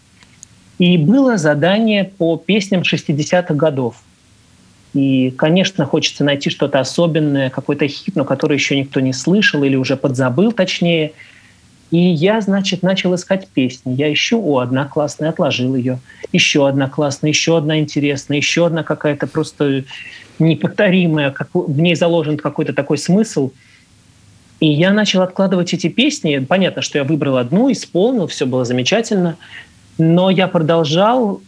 И 0.80 0.98
было 0.98 1.38
задание 1.38 2.06
по 2.06 2.38
песням 2.38 2.82
60-х 2.82 3.54
годов. 3.54 3.96
И, 4.94 5.32
конечно, 5.32 5.86
хочется 5.86 6.24
найти 6.24 6.50
что-то 6.50 6.80
особенное, 6.80 7.50
какой-то 7.50 7.88
хит, 7.88 8.16
но 8.16 8.26
который 8.26 8.56
еще 8.56 8.78
никто 8.78 9.00
не 9.00 9.14
слышал 9.14 9.64
или 9.64 9.76
уже 9.76 9.96
подзабыл, 9.96 10.52
точнее. 10.52 11.14
И 11.92 11.98
я, 11.98 12.42
значит, 12.42 12.84
начал 12.84 13.16
искать 13.16 13.48
песни. 13.48 13.94
Я 13.94 14.12
ищу, 14.12 14.42
о, 14.42 14.60
одна 14.60 14.86
классная, 14.86 15.30
отложил 15.30 15.76
ее. 15.76 16.00
Еще 16.32 16.68
одна 16.68 16.90
классная, 16.90 17.30
еще 17.30 17.58
одна 17.58 17.80
интересная, 17.80 18.38
еще 18.38 18.66
одна 18.66 18.84
какая-то 18.84 19.28
просто 19.28 19.84
неповторимая, 20.40 21.32
как, 21.32 21.50
в 21.54 21.80
ней 21.80 21.96
заложен 21.96 22.38
какой-то 22.38 22.74
такой 22.74 22.98
смысл. 22.98 23.52
И 24.60 24.68
я 24.68 24.92
начал 24.92 25.22
откладывать 25.22 25.74
эти 25.74 25.88
песни. 25.88 26.38
Понятно, 26.40 26.82
что 26.82 26.98
я 26.98 27.04
выбрал 27.04 27.38
одну, 27.38 27.72
исполнил, 27.72 28.28
все 28.28 28.46
было 28.46 28.64
замечательно 28.64 29.38
но 30.02 30.30
я 30.30 30.48
продолжал 30.48 31.42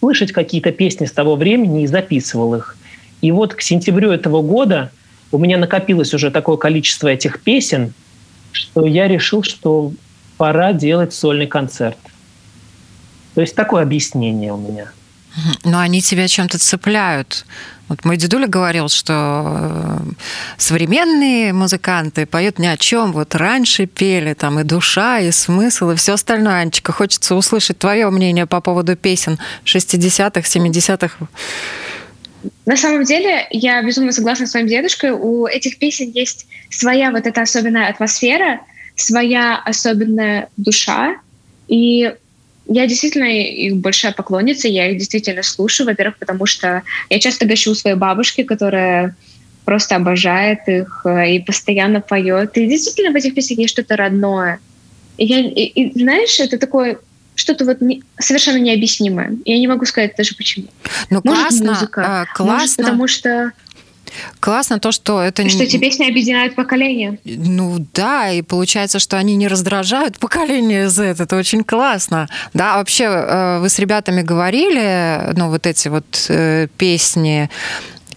слышать 0.00 0.32
какие-то 0.32 0.72
песни 0.72 1.06
с 1.06 1.12
того 1.12 1.36
времени 1.36 1.84
и 1.84 1.86
записывал 1.86 2.56
их. 2.56 2.76
И 3.22 3.30
вот 3.32 3.54
к 3.54 3.62
сентябрю 3.62 4.10
этого 4.10 4.42
года 4.42 4.90
у 5.30 5.38
меня 5.38 5.56
накопилось 5.56 6.12
уже 6.12 6.30
такое 6.30 6.58
количество 6.58 7.08
этих 7.08 7.40
песен, 7.40 7.94
что 8.52 8.84
я 8.84 9.08
решил, 9.08 9.42
что 9.42 9.92
пора 10.36 10.74
делать 10.74 11.14
сольный 11.14 11.46
концерт. 11.46 11.96
То 13.34 13.40
есть 13.40 13.54
такое 13.54 13.82
объяснение 13.82 14.52
у 14.52 14.58
меня. 14.58 14.88
Но 15.64 15.78
они 15.78 16.02
тебя 16.02 16.28
чем-то 16.28 16.58
цепляют. 16.58 17.46
Вот 17.88 18.04
мой 18.04 18.18
дедуля 18.18 18.46
говорил, 18.46 18.88
что 18.88 19.44
э, 19.56 19.98
современные 20.58 21.54
музыканты 21.54 22.26
поют 22.26 22.58
ни 22.58 22.66
о 22.66 22.76
чем. 22.76 23.12
Вот 23.12 23.34
раньше 23.34 23.86
пели 23.86 24.34
там 24.34 24.60
и 24.60 24.64
душа, 24.64 25.20
и 25.20 25.30
смысл, 25.30 25.90
и 25.90 25.96
все 25.96 26.14
остальное. 26.14 26.60
Анечка, 26.60 26.92
хочется 26.92 27.34
услышать 27.34 27.78
твое 27.78 28.10
мнение 28.10 28.46
по 28.46 28.60
поводу 28.60 28.94
песен 28.94 29.38
60-х, 29.64 30.40
70-х. 30.40 31.16
На 32.66 32.76
самом 32.76 33.04
деле, 33.04 33.46
я 33.50 33.82
безумно 33.82 34.12
согласна 34.12 34.46
с 34.46 34.50
своим 34.50 34.66
дедушкой. 34.66 35.12
У 35.12 35.46
этих 35.46 35.78
песен 35.78 36.10
есть 36.10 36.46
своя 36.70 37.10
вот 37.10 37.26
эта 37.26 37.42
особенная 37.42 37.88
атмосфера, 37.88 38.60
своя 38.96 39.60
особенная 39.64 40.48
душа. 40.56 41.16
И 41.68 42.12
я 42.66 42.86
действительно 42.86 43.24
их 43.24 43.76
большая 43.76 44.12
поклонница, 44.12 44.68
я 44.68 44.90
их 44.90 44.98
действительно 44.98 45.42
слушаю, 45.42 45.86
во-первых, 45.86 46.18
потому 46.18 46.46
что 46.46 46.82
я 47.10 47.18
часто 47.18 47.46
гощу 47.46 47.72
у 47.72 47.74
своей 47.74 47.96
бабушки, 47.96 48.42
которая 48.42 49.16
просто 49.64 49.96
обожает 49.96 50.60
их 50.66 51.02
э, 51.04 51.34
и 51.34 51.40
постоянно 51.40 52.00
поет. 52.00 52.56
И 52.56 52.66
действительно 52.66 53.12
в 53.12 53.16
этих 53.16 53.34
песнях 53.34 53.60
есть 53.60 53.72
что-то 53.72 53.96
родное. 53.96 54.58
я, 55.18 55.40
и, 55.40 55.64
и, 55.64 55.98
знаешь, 55.98 56.40
это 56.40 56.58
такое 56.58 56.98
что-то 57.34 57.64
вот 57.64 57.80
не, 57.80 58.02
совершенно 58.18 58.58
необъяснимое. 58.58 59.36
Я 59.44 59.58
не 59.58 59.66
могу 59.66 59.84
сказать 59.86 60.14
даже 60.16 60.34
почему. 60.34 60.66
Ну, 61.10 61.20
может, 61.24 61.42
классно, 61.42 61.72
музыка, 61.72 62.04
а, 62.06 62.24
классно. 62.34 62.54
Может, 62.54 62.76
потому 62.76 63.08
что 63.08 63.52
Классно 64.40 64.78
то, 64.78 64.92
что 64.92 65.22
это... 65.22 65.48
Что 65.48 65.62
эти 65.62 65.78
песни 65.78 66.08
объединяют 66.08 66.54
поколение. 66.54 67.18
Ну 67.24 67.86
да, 67.94 68.30
и 68.30 68.42
получается, 68.42 68.98
что 68.98 69.16
они 69.16 69.36
не 69.36 69.48
раздражают 69.48 70.18
поколение 70.18 70.88
Z. 70.88 71.16
Это 71.18 71.36
очень 71.36 71.64
классно. 71.64 72.28
Да, 72.52 72.76
вообще 72.76 73.04
э, 73.04 73.58
вы 73.60 73.68
с 73.68 73.78
ребятами 73.78 74.22
говорили, 74.22 75.32
ну 75.34 75.48
вот 75.48 75.66
эти 75.66 75.88
вот 75.88 76.26
э, 76.28 76.68
песни, 76.76 77.48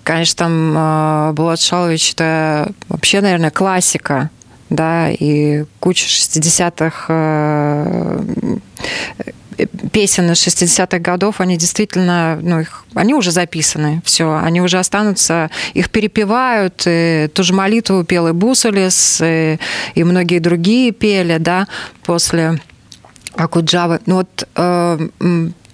конечно, 0.04 0.38
там 0.38 0.78
э, 0.78 1.34
Булат 1.34 1.62
Шалович, 1.62 2.14
это 2.14 2.74
вообще, 2.90 3.22
наверное, 3.22 3.52
классика 3.52 4.30
да, 4.70 5.10
и 5.12 5.66
куча 5.80 6.08
60-х 6.08 8.22
песен 9.92 10.32
из 10.32 10.46
60-х 10.46 11.00
годов, 11.00 11.40
они 11.40 11.58
действительно, 11.58 12.38
ну, 12.42 12.60
их, 12.60 12.84
они 12.94 13.14
уже 13.14 13.32
записаны, 13.32 14.02
все, 14.04 14.40
они 14.44 14.62
уже 14.62 14.80
останутся, 14.80 15.50
их 15.74 15.90
перепевают, 15.90 16.84
и 16.86 17.30
ту 17.34 17.44
же 17.44 17.54
молитву 17.54 18.04
пел 18.04 18.28
и 18.28 18.34
Бусолис, 18.34 19.22
и, 19.24 19.58
и 19.94 20.04
многие 20.04 20.40
другие 20.40 20.92
пели, 20.92 21.38
да, 21.38 21.68
после 22.04 22.60
Акуджавы. 23.36 24.00
Ну 24.06 24.16
вот 24.16 24.48
э, 24.56 25.10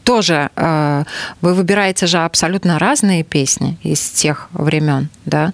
тоже 0.04 0.50
э, 0.56 1.04
вы 1.42 1.54
выбираете 1.54 2.08
же 2.08 2.20
абсолютно 2.20 2.80
разные 2.80 3.24
песни 3.24 3.78
из 3.84 4.02
тех 4.10 4.50
времен, 4.52 5.10
да, 5.26 5.54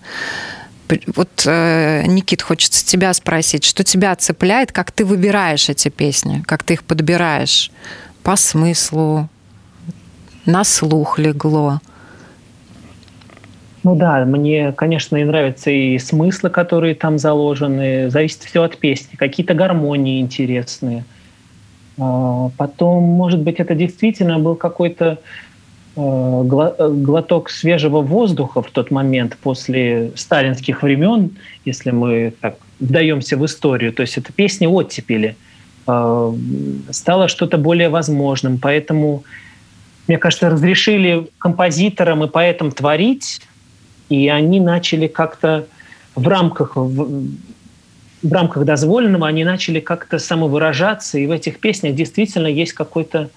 вот, 1.15 1.43
э, 1.45 2.03
Никит, 2.07 2.41
хочется 2.41 2.85
тебя 2.85 3.13
спросить, 3.13 3.63
что 3.63 3.83
тебя 3.83 4.15
цепляет, 4.15 4.71
как 4.71 4.91
ты 4.91 5.05
выбираешь 5.05 5.69
эти 5.69 5.89
песни, 5.89 6.43
как 6.45 6.63
ты 6.63 6.75
их 6.75 6.83
подбираешь? 6.83 7.71
по 8.27 8.35
смыслу, 8.35 9.29
на 10.45 10.65
слух 10.65 11.17
легло. 11.17 11.79
Ну 13.83 13.95
да, 13.95 14.25
мне, 14.25 14.73
конечно, 14.73 15.15
и 15.15 15.23
нравятся 15.23 15.71
и 15.71 15.97
смыслы, 15.97 16.49
которые 16.49 16.93
там 16.93 17.19
заложены. 17.19 18.09
Зависит 18.09 18.43
все 18.43 18.63
от 18.63 18.79
песни. 18.79 19.15
Какие-то 19.15 19.53
гармонии 19.53 20.19
интересные. 20.19 21.05
А, 21.97 22.49
потом, 22.57 23.03
может 23.03 23.39
быть, 23.39 23.61
это 23.61 23.75
действительно 23.75 24.39
был 24.39 24.55
какой-то 24.55 25.19
глоток 25.97 27.49
свежего 27.49 28.01
воздуха 28.01 28.61
в 28.61 28.69
тот 28.69 28.91
момент 28.91 29.35
после 29.41 30.11
сталинских 30.15 30.83
времен, 30.83 31.31
если 31.65 31.91
мы 31.91 32.33
так 32.39 32.57
вдаемся 32.79 33.35
в 33.35 33.45
историю. 33.45 33.91
То 33.91 34.01
есть 34.01 34.17
это 34.17 34.31
песни 34.31 34.67
оттепели– 34.67 35.35
Э, 35.87 36.33
стало 36.91 37.27
что-то 37.27 37.57
более 37.57 37.89
возможным. 37.89 38.59
Поэтому, 38.59 39.23
мне 40.07 40.17
кажется, 40.17 40.49
разрешили 40.49 41.27
композиторам 41.37 42.23
и 42.23 42.27
поэтам 42.27 42.71
творить, 42.71 43.41
и 44.09 44.27
они 44.27 44.59
начали 44.59 45.07
как-то 45.07 45.65
в 46.15 46.27
рамках, 46.27 46.75
в, 46.75 47.29
рамках 48.29 48.65
дозволенного, 48.65 49.27
они 49.27 49.45
начали 49.45 49.79
как-то 49.79 50.19
самовыражаться, 50.19 51.17
и 51.19 51.25
в 51.25 51.31
этих 51.31 51.59
песнях 51.59 51.95
действительно 51.95 52.47
есть 52.47 52.73
какой-то 52.73 53.19
э, 53.19 53.27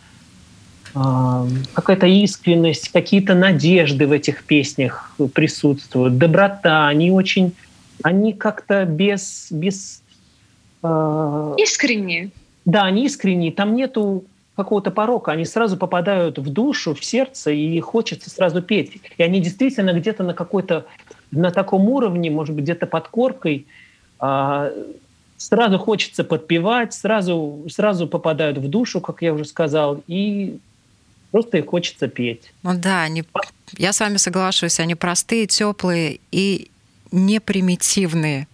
какая-то 0.92 2.06
искренность, 2.06 2.88
какие-то 2.88 3.34
надежды 3.34 4.06
в 4.06 4.12
этих 4.12 4.44
песнях 4.44 5.12
присутствуют, 5.34 6.18
доброта, 6.18 6.88
они 6.88 7.12
очень, 7.12 7.52
они 8.02 8.32
как-то 8.32 8.84
без, 8.84 9.48
без 9.50 10.02
э, 10.82 11.54
искренние. 11.58 12.30
Да, 12.64 12.84
они 12.84 13.06
искренние, 13.06 13.52
там 13.52 13.74
нету 13.74 14.24
какого-то 14.56 14.90
порока, 14.90 15.32
они 15.32 15.44
сразу 15.44 15.76
попадают 15.76 16.38
в 16.38 16.52
душу, 16.52 16.94
в 16.94 17.04
сердце, 17.04 17.52
и 17.52 17.80
хочется 17.80 18.28
сразу 18.28 18.60
петь. 18.60 19.00
И 19.16 19.22
они 19.22 19.40
действительно 19.40 19.92
где-то 19.92 20.22
на 20.22 20.34
какой-то, 20.34 20.86
на 21.30 21.50
таком 21.50 21.88
уровне, 21.88 22.30
может 22.30 22.54
быть, 22.54 22.64
где-то 22.64 22.86
под 22.86 23.08
коркой, 23.08 23.66
а, 24.18 24.70
сразу 25.36 25.78
хочется 25.78 26.24
подпевать, 26.24 26.92
сразу, 26.92 27.64
сразу 27.70 28.06
попадают 28.06 28.58
в 28.58 28.68
душу, 28.68 29.00
как 29.00 29.22
я 29.22 29.32
уже 29.32 29.46
сказал, 29.46 30.02
и 30.06 30.58
просто 31.30 31.58
их 31.58 31.66
хочется 31.66 32.08
петь. 32.08 32.52
Ну 32.62 32.74
да, 32.74 33.02
они, 33.02 33.24
я 33.76 33.92
с 33.92 34.00
вами 34.00 34.16
соглашусь, 34.16 34.80
они 34.80 34.94
простые, 34.94 35.46
теплые 35.46 36.20
и 36.30 36.70
непримитивные. 37.12 38.46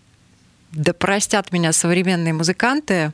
Да 0.72 0.92
простят 0.92 1.52
меня 1.52 1.72
современные 1.72 2.32
музыканты, 2.32 3.12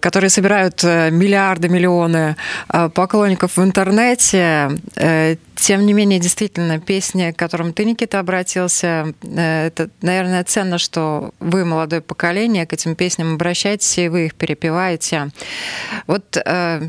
которые 0.00 0.30
собирают 0.30 0.82
э, 0.84 1.10
миллиарды, 1.10 1.68
миллионы 1.68 2.36
э, 2.72 2.88
поклонников 2.88 3.56
в 3.56 3.62
интернете. 3.62 4.78
Тем 5.54 5.86
не 5.86 5.92
менее, 5.92 6.20
действительно, 6.20 6.78
песни, 6.78 7.32
к 7.32 7.38
которым 7.38 7.72
ты, 7.72 7.84
Никита, 7.86 8.18
обратился, 8.18 9.14
это, 9.22 9.88
наверное, 10.02 10.44
ценно, 10.44 10.76
что 10.76 11.32
вы, 11.40 11.64
молодое 11.64 12.02
поколение, 12.02 12.66
к 12.66 12.74
этим 12.74 12.94
песням 12.94 13.34
обращаетесь, 13.34 13.96
и 13.98 14.08
вы 14.08 14.26
их 14.26 14.34
перепеваете. 14.34 15.30
Вот 16.06 16.36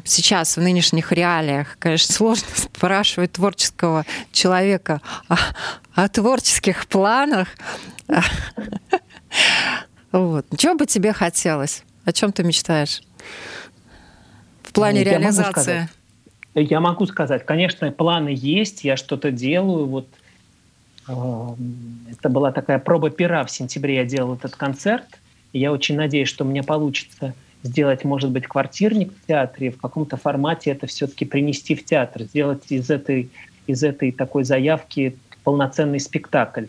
сейчас, 0.03 0.57
в 0.57 0.61
нынешних 0.61 1.13
реалиях, 1.13 1.77
конечно, 1.79 2.13
сложно 2.13 2.47
спрашивать 2.55 3.31
творческого 3.33 4.05
человека 4.33 5.01
о, 5.29 5.37
о 5.95 6.09
творческих 6.09 6.87
планах. 6.87 7.47
Вот. 10.11 10.45
Чего 10.57 10.75
бы 10.75 10.85
тебе 10.85 11.11
хотелось? 11.11 11.83
О 12.07 12.13
чем 12.13 12.31
ты 12.31 12.41
мечтаешь 12.41 13.01
в 14.63 14.71
плане 14.71 15.01
я 15.01 15.11
реализации? 15.11 15.89
Могу 16.55 16.69
я 16.69 16.79
могу 16.79 17.05
сказать, 17.05 17.45
конечно, 17.45 17.91
планы 17.91 18.33
есть, 18.33 18.85
я 18.85 18.95
что-то 18.95 19.29
делаю. 19.29 19.87
Вот 19.87 20.07
э, 21.09 21.13
это 22.09 22.29
была 22.29 22.53
такая 22.53 22.79
проба 22.79 23.09
пера 23.09 23.43
в 23.43 23.51
сентябре. 23.51 23.95
Я 23.95 24.05
делал 24.05 24.35
этот 24.35 24.55
концерт. 24.55 25.19
И 25.51 25.59
я 25.59 25.73
очень 25.73 25.97
надеюсь, 25.97 26.29
что 26.29 26.45
мне 26.45 26.63
получится 26.63 27.33
сделать, 27.61 28.05
может 28.05 28.31
быть, 28.31 28.47
квартирник 28.47 29.11
в 29.11 29.27
театре, 29.27 29.71
в 29.71 29.77
каком-то 29.77 30.15
формате 30.15 30.71
это 30.71 30.87
все-таки 30.87 31.25
принести 31.25 31.75
в 31.75 31.83
театр, 31.83 32.23
сделать 32.23 32.63
из 32.69 32.89
этой, 32.89 33.29
из 33.67 33.83
этой 33.83 34.13
такой 34.13 34.45
заявки 34.45 35.17
полноценный 35.43 35.99
спектакль. 35.99 36.67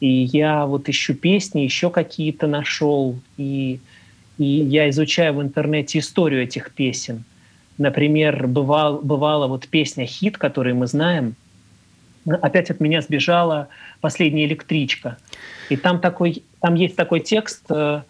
И 0.00 0.06
я 0.06 0.66
вот 0.66 0.86
ищу 0.90 1.14
песни, 1.14 1.60
еще 1.60 1.88
какие-то 1.88 2.46
нашел, 2.46 3.18
и 3.38 3.80
и 4.38 4.44
я 4.44 4.88
изучаю 4.90 5.34
в 5.34 5.42
интернете 5.42 5.98
историю 5.98 6.42
этих 6.42 6.72
песен. 6.72 7.24
Например, 7.78 8.46
бывал, 8.46 8.98
бывала 8.98 9.46
вот 9.46 9.68
песня 9.68 10.06
«Хит», 10.06 10.38
которую 10.38 10.76
мы 10.76 10.86
знаем. 10.86 11.34
Опять 12.26 12.70
от 12.70 12.80
меня 12.80 13.02
сбежала 13.02 13.68
«Последняя 14.00 14.46
электричка». 14.46 15.18
И 15.68 15.76
там, 15.76 16.00
такой, 16.00 16.42
там 16.60 16.74
есть 16.74 16.96
такой 16.96 17.20
текст 17.20 17.64
э, 17.70 18.02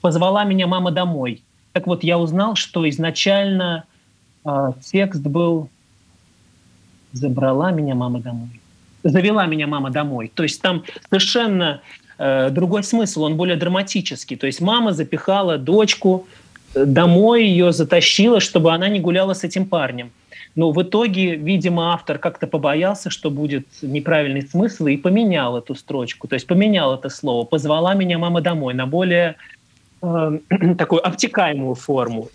«Позвала 0.00 0.44
меня 0.44 0.66
мама 0.66 0.90
домой». 0.90 1.42
Так 1.72 1.86
вот, 1.86 2.04
я 2.04 2.18
узнал, 2.18 2.54
что 2.54 2.88
изначально 2.88 3.84
э, 4.44 4.72
текст 4.82 5.22
был 5.22 5.68
«Забрала 7.12 7.72
меня 7.72 7.94
мама 7.94 8.20
домой». 8.20 8.60
«Завела 9.02 9.46
меня 9.46 9.66
мама 9.66 9.90
домой». 9.90 10.30
То 10.32 10.44
есть 10.44 10.62
там 10.62 10.84
совершенно 11.08 11.82
Э, 12.18 12.50
другой 12.50 12.82
смысл, 12.82 13.22
он 13.22 13.36
более 13.36 13.56
драматический. 13.56 14.36
То 14.36 14.46
есть 14.46 14.60
мама 14.60 14.92
запихала 14.92 15.56
дочку 15.56 16.26
э, 16.74 16.84
домой, 16.84 17.44
ее 17.46 17.72
затащила, 17.72 18.40
чтобы 18.40 18.72
она 18.72 18.88
не 18.88 19.00
гуляла 19.00 19.34
с 19.34 19.44
этим 19.44 19.66
парнем. 19.66 20.10
Но 20.56 20.72
в 20.72 20.82
итоге, 20.82 21.36
видимо, 21.36 21.92
автор 21.92 22.18
как-то 22.18 22.48
побоялся, 22.48 23.10
что 23.10 23.30
будет 23.30 23.66
неправильный 23.82 24.42
смысл, 24.42 24.86
и 24.86 24.96
поменял 24.96 25.56
эту 25.56 25.76
строчку, 25.76 26.26
то 26.26 26.34
есть 26.34 26.46
поменял 26.48 26.94
это 26.94 27.08
слово. 27.08 27.44
Позвала 27.44 27.94
меня 27.94 28.18
мама 28.18 28.40
домой 28.40 28.74
на 28.74 28.86
более 28.86 29.36
э, 30.02 30.38
такую 30.78 31.06
обтекаемую 31.06 31.76
форму. 31.76 32.28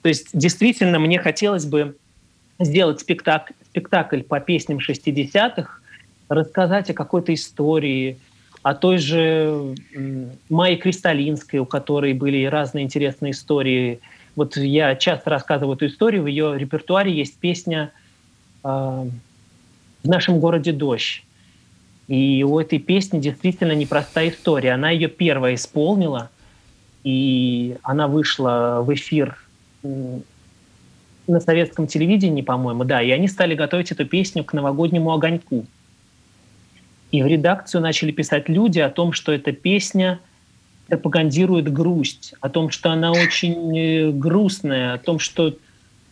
То 0.00 0.08
есть 0.08 0.28
действительно 0.32 0.98
мне 0.98 1.18
хотелось 1.18 1.66
бы 1.66 1.96
сделать 2.58 3.00
спектакль, 3.00 3.52
спектакль 3.68 4.22
по 4.22 4.40
песням 4.40 4.78
60-х, 4.78 5.80
рассказать 6.30 6.88
о 6.88 6.94
какой-то 6.94 7.34
истории, 7.34 8.18
о 8.66 8.74
той 8.74 8.98
же 8.98 9.76
Майе 10.50 10.76
Кристалинской, 10.76 11.60
у 11.60 11.66
которой 11.66 12.14
были 12.14 12.46
разные 12.46 12.84
интересные 12.84 13.30
истории. 13.30 14.00
Вот 14.34 14.56
я 14.56 14.96
часто 14.96 15.30
рассказываю 15.30 15.76
эту 15.76 15.86
историю, 15.86 16.24
в 16.24 16.26
ее 16.26 16.58
репертуаре 16.58 17.12
есть 17.12 17.38
песня 17.38 17.92
э, 18.64 18.68
«В 18.68 20.08
нашем 20.08 20.40
городе 20.40 20.72
дождь». 20.72 21.22
И 22.08 22.42
у 22.42 22.58
этой 22.58 22.80
песни 22.80 23.20
действительно 23.20 23.70
непростая 23.70 24.30
история. 24.30 24.72
Она 24.72 24.90
ее 24.90 25.06
первая 25.06 25.54
исполнила, 25.54 26.28
и 27.04 27.76
она 27.84 28.08
вышла 28.08 28.82
в 28.84 28.92
эфир 28.92 29.38
на 29.84 31.38
советском 31.38 31.86
телевидении, 31.86 32.42
по-моему, 32.42 32.82
да, 32.82 33.00
и 33.00 33.12
они 33.12 33.28
стали 33.28 33.54
готовить 33.54 33.92
эту 33.92 34.06
песню 34.06 34.42
к 34.42 34.52
новогоднему 34.52 35.12
огоньку. 35.12 35.66
И 37.10 37.22
в 37.22 37.26
редакцию 37.26 37.82
начали 37.82 38.10
писать 38.10 38.48
люди 38.48 38.78
о 38.80 38.90
том, 38.90 39.12
что 39.12 39.32
эта 39.32 39.52
песня 39.52 40.20
пропагандирует 40.88 41.72
грусть, 41.72 42.34
о 42.40 42.48
том, 42.48 42.70
что 42.70 42.90
она 42.90 43.10
очень 43.10 43.76
э, 43.76 44.10
грустная, 44.10 44.94
о 44.94 44.98
том, 44.98 45.18
что 45.18 45.56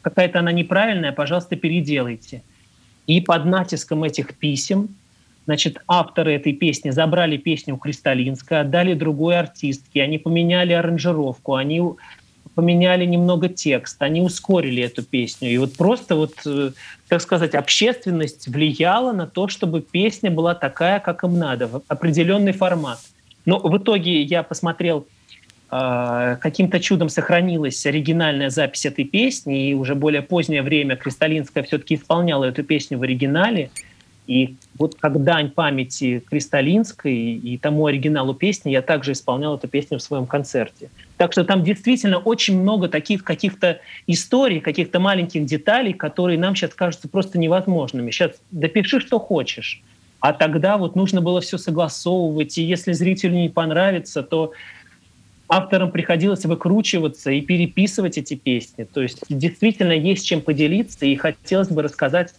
какая-то 0.02 0.40
она 0.40 0.52
неправильная, 0.52 1.12
пожалуйста, 1.12 1.56
переделайте. 1.56 2.42
И 3.06 3.20
под 3.20 3.44
натиском 3.44 4.04
этих 4.04 4.34
писем, 4.34 4.96
значит, 5.46 5.78
авторы 5.86 6.34
этой 6.34 6.52
песни 6.52 6.90
забрали 6.90 7.36
песню 7.36 7.74
у 7.74 7.78
Кристалинска, 7.78 8.60
отдали 8.60 8.94
другой 8.94 9.38
артистке, 9.38 10.02
они 10.02 10.18
поменяли 10.18 10.72
аранжировку, 10.72 11.54
они 11.54 11.82
поменяли 12.54 13.04
немного 13.04 13.48
текст, 13.48 14.00
они 14.02 14.20
ускорили 14.20 14.82
эту 14.82 15.02
песню. 15.02 15.50
И 15.50 15.58
вот 15.58 15.76
просто 15.76 16.16
вот, 16.16 16.34
э, 16.46 16.70
так 17.08 17.20
сказать, 17.20 17.54
общественность 17.54 18.48
влияла 18.48 19.12
на 19.12 19.26
то, 19.26 19.48
чтобы 19.48 19.80
песня 19.80 20.30
была 20.30 20.54
такая, 20.54 21.00
как 21.00 21.24
им 21.24 21.38
надо, 21.38 21.66
в 21.66 21.82
определенный 21.88 22.52
формат. 22.52 22.98
Но 23.44 23.58
в 23.58 23.76
итоге 23.76 24.22
я 24.22 24.42
посмотрел, 24.42 25.06
э, 25.70 26.36
каким-то 26.40 26.80
чудом 26.80 27.08
сохранилась 27.08 27.84
оригинальная 27.86 28.50
запись 28.50 28.86
этой 28.86 29.04
песни, 29.04 29.70
и 29.70 29.74
уже 29.74 29.94
более 29.94 30.22
позднее 30.22 30.62
время 30.62 30.96
Кристалинская 30.96 31.62
все-таки 31.64 31.96
исполняла 31.96 32.44
эту 32.44 32.62
песню 32.62 32.98
в 32.98 33.02
оригинале. 33.02 33.70
И 34.26 34.56
вот 34.78 34.94
как 34.94 35.22
дань 35.22 35.50
памяти 35.50 36.20
Кристалинской 36.20 37.14
и 37.14 37.58
тому 37.58 37.86
оригиналу 37.86 38.34
песни 38.34 38.70
я 38.70 38.80
также 38.80 39.12
исполнял 39.12 39.56
эту 39.56 39.68
песню 39.68 39.98
в 39.98 40.02
своем 40.02 40.26
концерте. 40.26 40.88
Так 41.16 41.32
что 41.32 41.44
там 41.44 41.62
действительно 41.62 42.18
очень 42.18 42.60
много 42.60 42.88
таких 42.88 43.22
каких-то 43.22 43.80
историй, 44.06 44.60
каких-то 44.60 44.98
маленьких 44.98 45.44
деталей, 45.46 45.92
которые 45.92 46.38
нам 46.38 46.56
сейчас 46.56 46.74
кажутся 46.74 47.08
просто 47.08 47.38
невозможными. 47.38 48.10
Сейчас 48.10 48.32
допиши, 48.50 49.00
что 49.00 49.18
хочешь. 49.20 49.82
А 50.20 50.32
тогда 50.32 50.76
вот 50.76 50.96
нужно 50.96 51.20
было 51.20 51.40
все 51.40 51.58
согласовывать, 51.58 52.56
и 52.58 52.62
если 52.62 52.92
зрителю 52.92 53.34
не 53.34 53.48
понравится, 53.48 54.22
то 54.22 54.52
авторам 55.48 55.90
приходилось 55.90 56.44
выкручиваться 56.46 57.30
и 57.30 57.40
переписывать 57.42 58.18
эти 58.18 58.34
песни. 58.34 58.84
То 58.84 59.02
есть 59.02 59.20
действительно 59.28 59.92
есть 59.92 60.26
чем 60.26 60.40
поделиться, 60.40 61.04
и 61.06 61.14
хотелось 61.14 61.68
бы 61.68 61.82
рассказать 61.82 62.34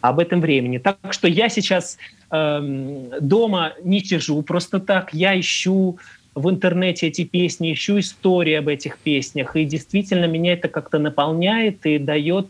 об 0.00 0.18
этом 0.18 0.40
времени. 0.40 0.78
Так 0.78 0.98
что 1.10 1.28
я 1.28 1.48
сейчас 1.48 1.98
э, 2.30 3.18
дома 3.20 3.74
не 3.84 4.02
сижу 4.02 4.40
просто 4.42 4.80
так, 4.80 5.12
я 5.12 5.38
ищу 5.38 5.98
в 6.34 6.48
интернете 6.48 7.08
эти 7.08 7.24
песни, 7.24 7.72
ищу 7.72 7.98
истории 7.98 8.54
об 8.54 8.68
этих 8.68 8.98
песнях, 8.98 9.56
и 9.56 9.64
действительно 9.64 10.26
меня 10.26 10.52
это 10.52 10.68
как-то 10.68 10.98
наполняет 10.98 11.84
и 11.86 11.98
дает 11.98 12.46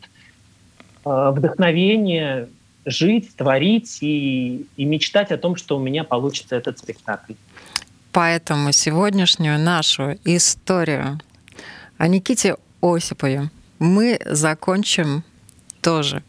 э, 1.05 1.31
вдохновение 1.35 2.49
жить, 2.85 3.35
творить 3.37 3.99
и, 4.01 4.67
и 4.77 4.85
мечтать 4.85 5.31
о 5.33 5.39
том, 5.39 5.57
что 5.57 5.77
у 5.77 5.81
меня 5.81 6.05
получится 6.05 6.57
этот 6.57 6.79
спектакль. 6.79 7.35
Поэтому 8.13 8.73
сегодняшнюю 8.73 9.59
нашу 9.59 10.19
историю 10.25 11.21
о 11.97 12.09
Никите 12.09 12.57
Осипове 12.83 13.51
мы 13.79 14.19
закончим 14.27 15.23
тоже 15.81 16.23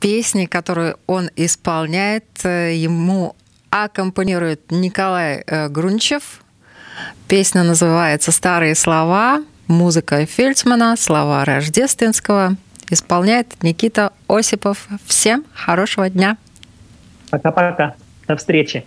песни, 0.00 0.46
которую 0.46 0.98
он 1.06 1.30
исполняет. 1.36 2.24
Ему 2.44 3.36
аккомпанирует 3.74 4.70
Николай 4.70 5.42
э, 5.44 5.68
Грунчев. 5.68 6.42
Песня 7.26 7.64
называется 7.64 8.30
«Старые 8.30 8.76
слова». 8.76 9.42
Музыка 9.66 10.26
Фельдсмана, 10.26 10.94
слова 10.96 11.44
Рождественского 11.44 12.56
исполняет 12.90 13.62
Никита 13.62 14.12
Осипов. 14.28 14.86
Всем 15.06 15.44
хорошего 15.54 16.08
дня. 16.08 16.36
Пока-пока. 17.30 17.96
До 18.28 18.36
встречи. 18.36 18.84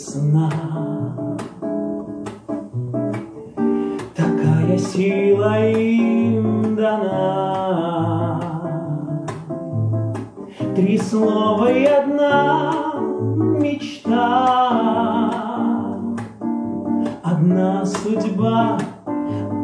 Весна. 0.00 0.50
Такая 4.16 4.78
сила 4.78 5.68
им 5.68 6.74
дана. 6.74 8.40
Три 10.74 10.98
слова 10.98 11.70
и 11.70 11.84
одна 11.84 12.74
мечта. 13.60 15.30
Одна 17.22 17.84
судьба, 17.84 18.78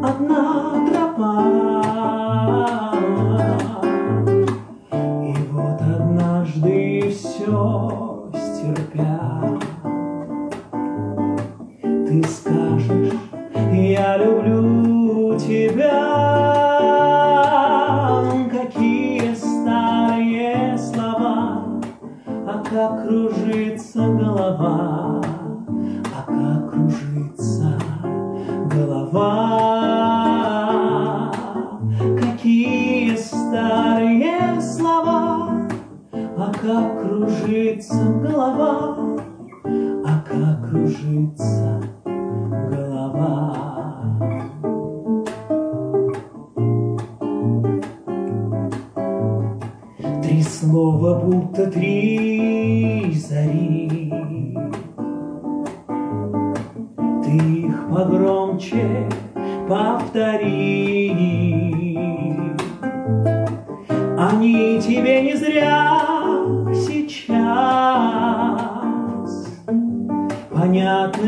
одна 0.03 0.85
тропа. 0.87 1.06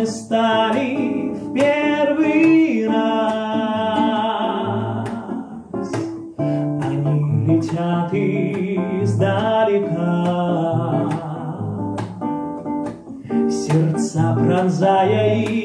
Стали 0.10 1.32
в 1.34 1.54
первый 1.54 2.88
раз. 2.88 3.08
Они 6.38 7.46
летят 7.46 8.14
издалека. 9.04 10.10
Сердца 13.50 14.36
пронзая 14.38 15.44
и 15.44 15.59